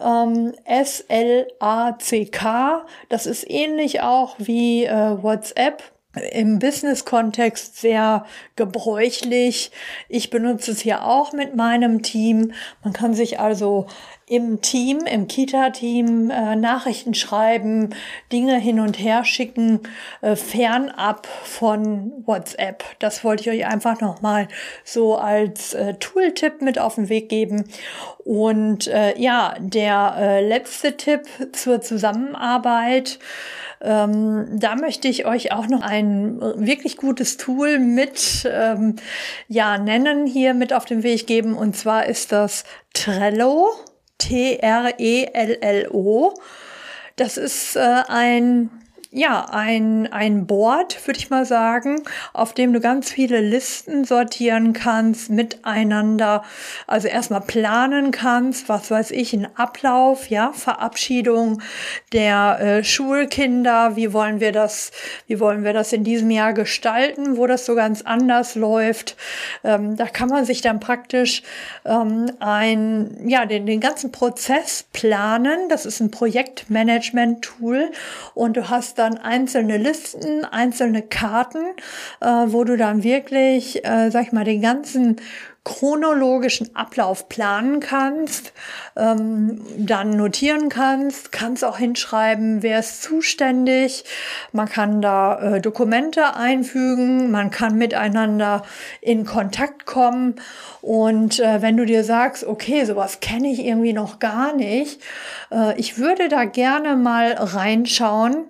Ähm, 0.00 0.54
S-L-A-C-K. 0.64 2.06
Das 3.08 3.26
ist 3.26 3.48
ähnlich 3.48 4.00
auch 4.00 4.34
wie 4.38 4.84
äh, 4.86 5.22
WhatsApp 5.22 5.82
im 6.32 6.58
Business-Kontext 6.58 7.80
sehr 7.80 8.24
gebräuchlich. 8.56 9.70
Ich 10.08 10.30
benutze 10.30 10.72
es 10.72 10.80
hier 10.80 11.04
auch 11.04 11.32
mit 11.32 11.54
meinem 11.54 12.02
Team. 12.02 12.52
Man 12.82 12.92
kann 12.92 13.14
sich 13.14 13.38
also 13.38 13.86
im 14.30 14.60
Team, 14.60 15.00
im 15.00 15.26
Kita-Team 15.26 16.30
äh, 16.30 16.54
Nachrichten 16.54 17.14
schreiben, 17.14 17.90
Dinge 18.32 18.60
hin 18.60 18.78
und 18.78 18.96
her 18.96 19.24
schicken, 19.24 19.80
äh, 20.20 20.36
fernab 20.36 21.26
von 21.26 22.12
WhatsApp. 22.26 22.84
Das 23.00 23.24
wollte 23.24 23.42
ich 23.42 23.50
euch 23.50 23.66
einfach 23.66 24.00
nochmal 24.00 24.46
so 24.84 25.16
als 25.16 25.74
äh, 25.74 25.94
Tooltip 25.94 26.62
mit 26.62 26.78
auf 26.78 26.94
den 26.94 27.08
Weg 27.08 27.28
geben. 27.28 27.64
Und 28.18 28.86
äh, 28.86 29.18
ja, 29.18 29.56
der 29.58 30.14
äh, 30.16 30.48
letzte 30.48 30.96
Tipp 30.96 31.22
zur 31.52 31.80
Zusammenarbeit. 31.80 33.18
Ähm, 33.82 34.46
da 34.52 34.76
möchte 34.76 35.08
ich 35.08 35.26
euch 35.26 35.52
auch 35.52 35.66
noch 35.66 35.80
ein 35.80 36.38
wirklich 36.40 36.98
gutes 36.98 37.38
Tool 37.38 37.78
mit 37.78 38.46
ähm, 38.48 38.96
ja 39.48 39.78
nennen 39.78 40.26
hier 40.26 40.52
mit 40.52 40.74
auf 40.74 40.84
den 40.84 41.02
Weg 41.02 41.26
geben 41.26 41.54
und 41.54 41.74
zwar 41.74 42.04
ist 42.04 42.30
das 42.30 42.64
Trello 42.92 43.70
T 44.20 44.58
R 44.60 44.94
E 44.98 45.24
L 45.32 45.58
L 45.60 45.88
O. 45.90 46.34
Das 47.16 47.36
ist 47.36 47.74
äh, 47.74 48.02
ein 48.06 48.70
ja, 49.12 49.46
ein, 49.50 50.06
ein 50.12 50.46
Board, 50.46 51.04
würde 51.04 51.18
ich 51.18 51.30
mal 51.30 51.44
sagen, 51.44 52.02
auf 52.32 52.54
dem 52.54 52.72
du 52.72 52.78
ganz 52.78 53.10
viele 53.10 53.40
Listen 53.40 54.04
sortieren 54.04 54.72
kannst, 54.72 55.30
miteinander, 55.30 56.44
also 56.86 57.08
erstmal 57.08 57.40
planen 57.40 58.12
kannst, 58.12 58.68
was 58.68 58.88
weiß 58.88 59.10
ich, 59.10 59.32
ein 59.32 59.48
Ablauf, 59.56 60.30
ja, 60.30 60.52
Verabschiedung 60.52 61.60
der 62.12 62.60
äh, 62.60 62.84
Schulkinder, 62.84 63.96
wie 63.96 64.12
wollen 64.12 64.38
wir 64.38 64.52
das, 64.52 64.92
wie 65.26 65.40
wollen 65.40 65.64
wir 65.64 65.72
das 65.72 65.92
in 65.92 66.04
diesem 66.04 66.30
Jahr 66.30 66.52
gestalten, 66.52 67.36
wo 67.36 67.48
das 67.48 67.66
so 67.66 67.74
ganz 67.74 68.02
anders 68.02 68.54
läuft. 68.54 69.16
Ähm, 69.64 69.96
da 69.96 70.06
kann 70.06 70.28
man 70.28 70.44
sich 70.44 70.60
dann 70.60 70.78
praktisch 70.78 71.42
ähm, 71.84 72.30
ein, 72.38 73.28
ja, 73.28 73.44
den, 73.44 73.66
den 73.66 73.80
ganzen 73.80 74.12
Prozess 74.12 74.84
planen. 74.92 75.68
Das 75.68 75.84
ist 75.84 75.98
ein 75.98 76.12
Projektmanagement-Tool 76.12 77.90
und 78.34 78.56
du 78.56 78.68
hast 78.68 78.99
dann 79.00 79.18
einzelne 79.18 79.76
Listen, 79.76 80.44
einzelne 80.44 81.02
Karten, 81.02 81.64
äh, 82.20 82.26
wo 82.26 82.64
du 82.64 82.76
dann 82.76 83.02
wirklich, 83.02 83.84
äh, 83.84 84.10
sag 84.10 84.26
ich 84.26 84.32
mal, 84.32 84.44
den 84.44 84.62
ganzen 84.62 85.16
chronologischen 85.62 86.74
Ablauf 86.74 87.28
planen 87.28 87.80
kannst, 87.80 88.54
ähm, 88.96 89.60
dann 89.76 90.10
notieren 90.10 90.70
kannst, 90.70 91.32
kannst 91.32 91.64
auch 91.64 91.76
hinschreiben, 91.76 92.62
wer 92.62 92.78
ist 92.78 93.02
zuständig. 93.02 94.04
Man 94.52 94.68
kann 94.68 95.02
da 95.02 95.56
äh, 95.56 95.60
Dokumente 95.60 96.34
einfügen, 96.34 97.30
man 97.30 97.50
kann 97.50 97.76
miteinander 97.76 98.62
in 99.02 99.26
Kontakt 99.26 99.84
kommen. 99.84 100.36
Und 100.80 101.40
äh, 101.40 101.60
wenn 101.60 101.76
du 101.76 101.84
dir 101.84 102.04
sagst, 102.04 102.44
okay, 102.44 102.84
sowas 102.86 103.20
kenne 103.20 103.48
ich 103.52 103.62
irgendwie 103.62 103.92
noch 103.92 104.18
gar 104.18 104.54
nicht, 104.54 105.02
äh, 105.52 105.78
ich 105.78 105.98
würde 105.98 106.28
da 106.30 106.46
gerne 106.46 106.96
mal 106.96 107.32
reinschauen 107.32 108.46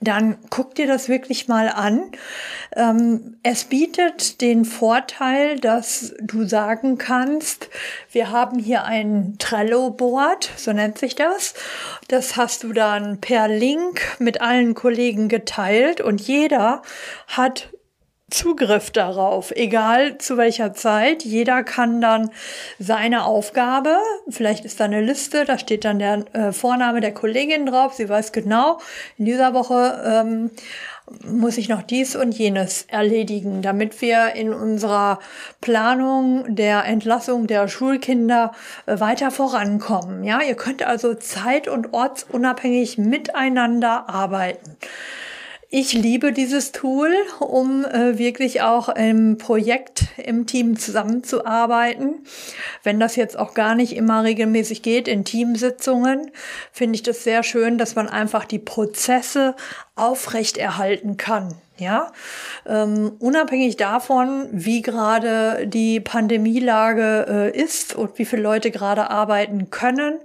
dann 0.00 0.36
guck 0.50 0.74
dir 0.74 0.86
das 0.86 1.08
wirklich 1.08 1.48
mal 1.48 1.68
an. 1.68 2.10
Ähm, 2.76 3.38
es 3.42 3.64
bietet 3.64 4.40
den 4.40 4.64
Vorteil, 4.64 5.58
dass 5.58 6.14
du 6.20 6.46
sagen 6.46 6.98
kannst, 6.98 7.70
wir 8.10 8.30
haben 8.30 8.58
hier 8.58 8.84
ein 8.84 9.36
Trello-Board, 9.38 10.50
so 10.56 10.72
nennt 10.72 10.98
sich 10.98 11.14
das. 11.14 11.54
Das 12.08 12.36
hast 12.36 12.64
du 12.64 12.72
dann 12.72 13.20
per 13.20 13.48
Link 13.48 14.00
mit 14.18 14.40
allen 14.40 14.74
Kollegen 14.74 15.28
geteilt 15.28 16.00
und 16.00 16.20
jeder 16.20 16.82
hat 17.26 17.70
Zugriff 18.30 18.90
darauf, 18.90 19.52
egal 19.54 20.18
zu 20.18 20.36
welcher 20.36 20.72
Zeit. 20.72 21.24
Jeder 21.24 21.62
kann 21.62 22.00
dann 22.00 22.30
seine 22.78 23.24
Aufgabe, 23.24 23.96
vielleicht 24.28 24.64
ist 24.64 24.80
da 24.80 24.84
eine 24.84 25.02
Liste, 25.02 25.44
da 25.44 25.58
steht 25.58 25.84
dann 25.84 25.98
der 25.98 26.24
äh, 26.32 26.52
Vorname 26.52 27.00
der 27.00 27.12
Kollegin 27.12 27.66
drauf, 27.66 27.92
sie 27.92 28.08
weiß 28.08 28.32
genau, 28.32 28.78
in 29.18 29.26
dieser 29.26 29.52
Woche 29.52 30.02
ähm, 30.06 30.50
muss 31.22 31.58
ich 31.58 31.68
noch 31.68 31.82
dies 31.82 32.16
und 32.16 32.36
jenes 32.36 32.86
erledigen, 32.88 33.60
damit 33.60 34.00
wir 34.00 34.34
in 34.34 34.52
unserer 34.54 35.18
Planung 35.60 36.56
der 36.56 36.86
Entlassung 36.86 37.46
der 37.46 37.68
Schulkinder 37.68 38.52
äh, 38.86 38.98
weiter 39.00 39.30
vorankommen. 39.30 40.24
Ja, 40.24 40.40
ihr 40.40 40.54
könnt 40.54 40.82
also 40.82 41.14
zeit- 41.14 41.68
und 41.68 41.92
ortsunabhängig 41.92 42.96
miteinander 42.96 44.08
arbeiten. 44.08 44.76
Ich 45.76 45.92
liebe 45.92 46.30
dieses 46.30 46.70
Tool, 46.70 47.12
um 47.40 47.84
äh, 47.84 48.16
wirklich 48.16 48.62
auch 48.62 48.88
im 48.88 49.38
Projekt 49.38 50.04
im 50.18 50.46
Team 50.46 50.78
zusammenzuarbeiten. 50.78 52.24
Wenn 52.84 53.00
das 53.00 53.16
jetzt 53.16 53.36
auch 53.36 53.54
gar 53.54 53.74
nicht 53.74 53.96
immer 53.96 54.22
regelmäßig 54.22 54.82
geht 54.82 55.08
in 55.08 55.24
Teamsitzungen, 55.24 56.30
finde 56.70 56.94
ich 56.94 57.02
das 57.02 57.24
sehr 57.24 57.42
schön, 57.42 57.76
dass 57.76 57.96
man 57.96 58.08
einfach 58.08 58.44
die 58.44 58.60
Prozesse 58.60 59.56
aufrechterhalten 59.96 61.16
kann. 61.16 61.56
Ja, 61.76 62.12
ähm, 62.66 63.16
unabhängig 63.18 63.76
davon, 63.76 64.46
wie 64.52 64.80
gerade 64.80 65.66
die 65.66 65.98
Pandemielage 65.98 67.26
äh, 67.28 67.60
ist 67.60 67.96
und 67.96 68.16
wie 68.16 68.24
viele 68.26 68.42
Leute 68.42 68.70
gerade 68.70 69.10
arbeiten 69.10 69.70
können, 69.70 70.20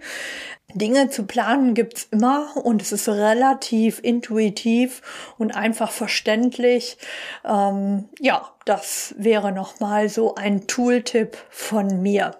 Dinge 0.74 1.10
zu 1.10 1.26
planen 1.26 1.74
gibt's 1.74 2.08
immer 2.12 2.56
und 2.56 2.82
es 2.82 2.92
ist 2.92 3.10
relativ 3.10 4.00
intuitiv 4.04 5.02
und 5.38 5.56
einfach 5.56 5.92
verständlich. 5.92 6.98
Ähm, 7.44 8.10
ja, 8.20 8.52
das 8.66 9.16
wäre 9.18 9.52
nochmal 9.52 10.10
so 10.10 10.36
ein 10.36 10.68
Tooltip 10.68 11.38
von 11.50 12.02
mir. 12.02 12.36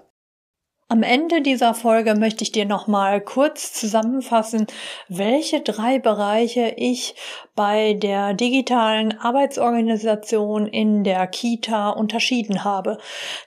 Am 0.92 1.04
Ende 1.04 1.44
dieser 1.44 1.76
Folge 1.76 2.16
möchte 2.16 2.44
ich 2.44 2.52
dir 2.52 2.66
nochmal 2.66 3.22
kurz 3.22 3.74
zusammenfassen, 3.74 4.66
welche 5.08 5.62
drei 5.62 6.00
Bereiche 6.00 6.74
ich 6.78 7.14
bei 7.60 7.92
der 7.92 8.34
digitalen 8.34 9.20
Arbeitsorganisation 9.20 10.66
in 10.66 11.04
der 11.04 11.28
Kita 11.28 11.90
unterschieden 11.90 12.64
habe. 12.64 13.00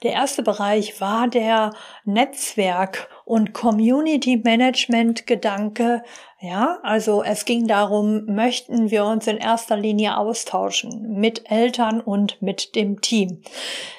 Der 0.03 0.13
erste 0.13 0.43
Bereich 0.43 1.01
war 1.01 1.29
der 1.29 1.71
Netzwerk 2.05 3.09
und 3.25 3.55
Community 3.55 4.37
Management 4.37 5.27
Gedanke. 5.27 6.03
Ja, 6.45 6.79
also 6.83 7.23
es 7.23 7.45
ging 7.45 7.67
darum, 7.69 8.27
möchten 8.27 8.91
wir 8.91 9.05
uns 9.05 9.29
in 9.29 9.39
erster 9.39 9.77
Linie 9.77 10.19
austauschen 10.19 11.21
mit 11.21 11.51
Eltern 11.51 12.01
und 12.01 12.43
mit 12.43 12.75
dem 12.75 13.01
Team. 13.01 13.43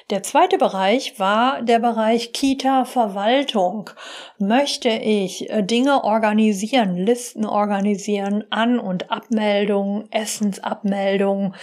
Der 0.09 0.23
zweite 0.23 0.57
Bereich 0.57 1.17
war 1.19 1.61
der 1.61 1.79
Bereich 1.79 2.33
Kita-Verwaltung. 2.33 3.89
Möchte 4.37 4.89
ich 4.89 5.49
äh, 5.49 5.63
Dinge 5.63 6.03
organisieren, 6.03 6.97
Listen 6.97 7.45
organisieren, 7.45 8.43
An- 8.49 8.79
und 8.79 9.09
Abmeldungen, 9.09 10.02
Essensabmeldungen, 10.11 11.55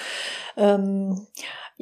ähm, 0.57 1.27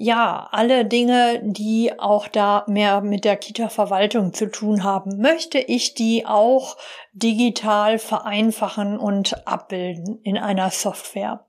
ja, 0.01 0.49
alle 0.53 0.85
Dinge, 0.85 1.41
die 1.43 1.99
auch 1.99 2.29
da 2.29 2.65
mehr 2.69 3.01
mit 3.01 3.25
der 3.25 3.37
Kita-Verwaltung 3.37 4.33
zu 4.33 4.49
tun 4.49 4.85
haben, 4.85 5.21
möchte 5.21 5.59
ich 5.59 5.95
die 5.95 6.25
auch 6.25 6.77
digital 7.13 7.99
vereinfachen 7.99 8.97
und 8.97 9.45
abbilden 9.49 10.21
in 10.23 10.39
einer 10.39 10.71
Software. 10.71 11.45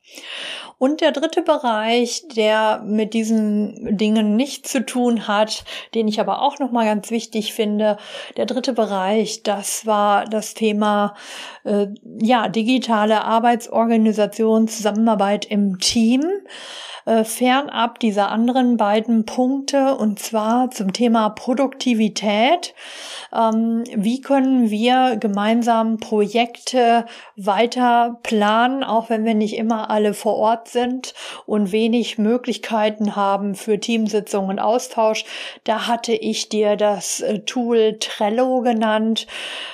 Und 0.79 1.01
der 1.01 1.11
dritte 1.11 1.43
Bereich, 1.43 2.23
der 2.35 2.81
mit 2.83 3.13
diesen 3.13 3.95
Dingen 3.95 4.35
nichts 4.35 4.71
zu 4.71 4.83
tun 4.83 5.27
hat, 5.27 5.63
den 5.93 6.07
ich 6.07 6.19
aber 6.19 6.41
auch 6.41 6.57
noch 6.57 6.71
mal 6.71 6.85
ganz 6.85 7.11
wichtig 7.11 7.53
finde, 7.53 7.97
der 8.35 8.47
dritte 8.47 8.73
Bereich, 8.73 9.43
das 9.43 9.85
war 9.85 10.25
das 10.25 10.55
Thema 10.55 11.13
äh, 11.65 11.85
ja 12.19 12.47
digitale 12.47 13.23
Arbeitsorganisation, 13.23 14.67
Zusammenarbeit 14.67 15.45
im 15.45 15.77
Team 15.77 16.23
äh, 17.05 17.23
fernab 17.23 17.99
dieser 17.99 18.29
anderen 18.29 18.77
beiden 18.77 19.25
Punkte 19.25 19.95
und 19.95 20.19
zwar 20.19 20.69
zum 20.71 20.93
Thema 20.93 21.29
Produktivität. 21.29 22.73
Ähm, 23.33 23.83
wie 23.95 24.21
können 24.21 24.69
wir 24.69 25.17
gemeinsam 25.17 25.97
Projekte 25.97 27.05
weiter 27.35 28.19
planen, 28.23 28.83
auch 28.83 29.09
wenn 29.09 29.25
wir 29.25 29.35
nicht 29.35 29.57
immer 29.57 29.89
alle 29.89 30.13
vor 30.13 30.35
Ort 30.35 30.67
sind 30.67 31.13
und 31.45 31.71
wenig 31.71 32.17
Möglichkeiten 32.17 33.15
haben 33.15 33.55
für 33.55 33.79
Teamsitzungen 33.79 34.49
und 34.49 34.59
Austausch? 34.59 35.23
Da 35.63 35.87
hatte 35.87 36.13
ich 36.13 36.49
dir 36.49 36.75
das 36.75 37.21
äh, 37.21 37.39
Tool 37.39 37.97
Trello 37.99 38.61
genannt, 38.61 39.27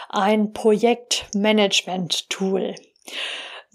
ein 0.09 0.53
Projektmanagement-Tool. 0.53 2.75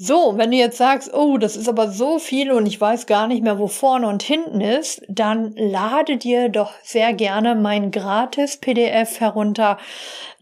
So, 0.02 0.38
wenn 0.38 0.50
du 0.50 0.56
jetzt 0.56 0.78
sagst, 0.78 1.12
oh, 1.12 1.36
das 1.36 1.58
ist 1.58 1.68
aber 1.68 1.90
so 1.90 2.18
viel 2.18 2.52
und 2.52 2.64
ich 2.64 2.80
weiß 2.80 3.04
gar 3.04 3.26
nicht 3.26 3.42
mehr, 3.42 3.58
wo 3.58 3.66
vorne 3.66 4.08
und 4.08 4.22
hinten 4.22 4.62
ist, 4.62 5.02
dann 5.08 5.52
lade 5.56 6.16
dir 6.16 6.48
doch 6.48 6.72
sehr 6.82 7.12
gerne 7.12 7.54
mein 7.54 7.90
gratis 7.90 8.56
PDF 8.56 9.20
herunter. 9.20 9.76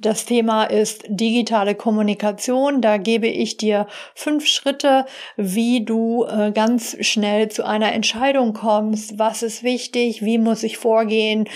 Das 0.00 0.26
Thema 0.26 0.62
ist 0.62 1.02
digitale 1.08 1.74
Kommunikation. 1.74 2.80
Da 2.80 2.98
gebe 2.98 3.26
ich 3.26 3.56
dir 3.56 3.88
fünf 4.14 4.46
Schritte, 4.46 5.06
wie 5.36 5.84
du 5.84 6.24
äh, 6.24 6.52
ganz 6.52 6.96
schnell 7.00 7.48
zu 7.48 7.66
einer 7.66 7.92
Entscheidung 7.92 8.52
kommst. 8.52 9.18
Was 9.18 9.42
ist 9.42 9.64
wichtig? 9.64 10.24
Wie 10.24 10.38
muss 10.38 10.62
ich 10.62 10.78
vorgehen? 10.78 11.48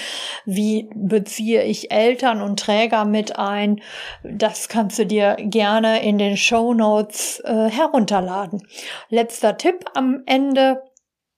Wie 0.44 0.88
beziehe 0.92 1.62
ich 1.62 1.92
Eltern 1.92 2.42
und 2.42 2.58
Träger 2.58 3.04
mit 3.04 3.38
ein? 3.38 3.80
Das 4.24 4.68
kannst 4.68 4.98
du 4.98 5.06
dir 5.06 5.36
gerne 5.38 6.02
in 6.02 6.18
den 6.18 6.36
Show 6.36 6.74
Notes 6.74 7.40
äh, 7.44 7.70
herunterladen. 7.92 8.66
Letzter 9.08 9.56
Tipp 9.56 9.84
am 9.94 10.22
Ende. 10.26 10.82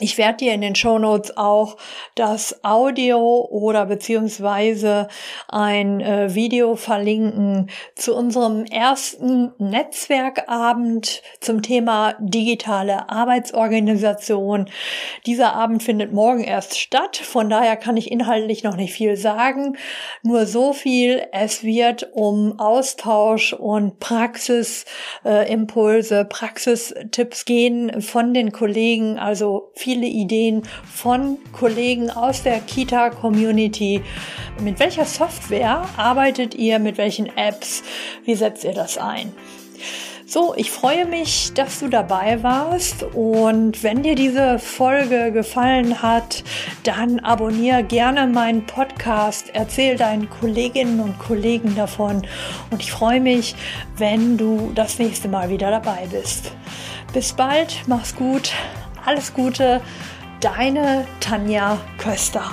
Ich 0.01 0.19
werde 0.19 0.39
dir 0.39 0.55
in 0.55 0.61
den 0.61 0.75
Show 0.75 0.99
Notes 0.99 1.37
auch 1.37 1.77
das 2.17 2.65
Audio 2.65 3.47
oder 3.49 3.87
beziehungsweise 3.87 5.07
ein 5.47 6.01
äh, 6.01 6.35
Video 6.35 6.75
verlinken 6.75 7.71
zu 7.95 8.17
unserem 8.17 8.65
ersten 8.65 9.53
Netzwerkabend 9.59 11.23
zum 11.41 11.63
Thema 11.63 12.17
digitale 12.19 13.09
Arbeitsorganisation. 13.09 14.69
Dieser 15.27 15.55
Abend 15.55 15.85
findet 15.85 16.13
morgen 16.13 16.43
erst 16.43 16.77
statt, 16.77 17.17
von 17.17 17.49
daher 17.49 17.77
kann 17.77 17.97
ich 17.97 18.11
inhaltlich 18.11 18.65
noch 18.65 18.75
nicht 18.75 18.95
viel 18.95 19.17
sagen. 19.17 19.77
Nur 20.25 20.47
so 20.47 20.73
viel, 20.73 21.23
es 21.31 21.63
wird 21.63 22.11
um 22.15 22.59
Austausch 22.59 23.53
und 23.53 24.01
Praxisimpulse, 24.01 26.19
äh, 26.19 26.25
Praxistipps 26.25 27.45
gehen 27.45 28.03
von 28.03 28.35
den 28.35 28.51
Kollegen, 28.51 29.21
also 29.21 29.71
viele 29.95 30.07
Ideen 30.09 30.63
von 30.93 31.39
Kollegen 31.53 32.11
aus 32.11 32.43
der 32.43 32.59
Kita-Community. 32.59 34.03
Mit 34.61 34.81
welcher 34.81 35.05
Software 35.05 35.85
arbeitet 35.97 36.57
ihr? 36.57 36.81
Mit 36.81 36.99
welchen 36.99 37.27
Apps? 37.37 37.85
Wie 38.25 38.35
setzt 38.35 38.65
ihr 38.65 38.73
das 38.73 38.99
ein? 38.99 39.33
So, 40.27 40.53
ich 40.57 40.73
freue 40.73 41.07
mich, 41.07 41.53
dass 41.55 41.79
du 41.79 41.87
dabei 41.87 42.43
warst 42.43 43.05
und 43.15 43.85
wenn 43.85 44.03
dir 44.03 44.17
diese 44.17 44.59
Folge 44.59 45.31
gefallen 45.31 46.03
hat, 46.03 46.43
dann 46.83 47.21
abonniere 47.21 47.85
gerne 47.85 48.27
meinen 48.27 48.67
Podcast, 48.67 49.51
erzähl 49.53 49.97
deinen 49.97 50.29
Kolleginnen 50.29 50.99
und 50.99 51.21
Kollegen 51.21 51.77
davon 51.77 52.23
und 52.73 52.83
ich 52.83 52.91
freue 52.91 53.21
mich, 53.21 53.55
wenn 53.97 54.37
du 54.37 54.73
das 54.75 54.99
nächste 54.99 55.29
Mal 55.29 55.51
wieder 55.51 55.71
dabei 55.71 56.09
bist. 56.11 56.51
Bis 57.13 57.33
bald, 57.33 57.83
mach's 57.87 58.17
gut, 58.17 58.51
alles 59.05 59.33
Gute, 59.33 59.81
deine 60.41 61.07
Tanja 61.21 61.79
Köster. 61.99 62.45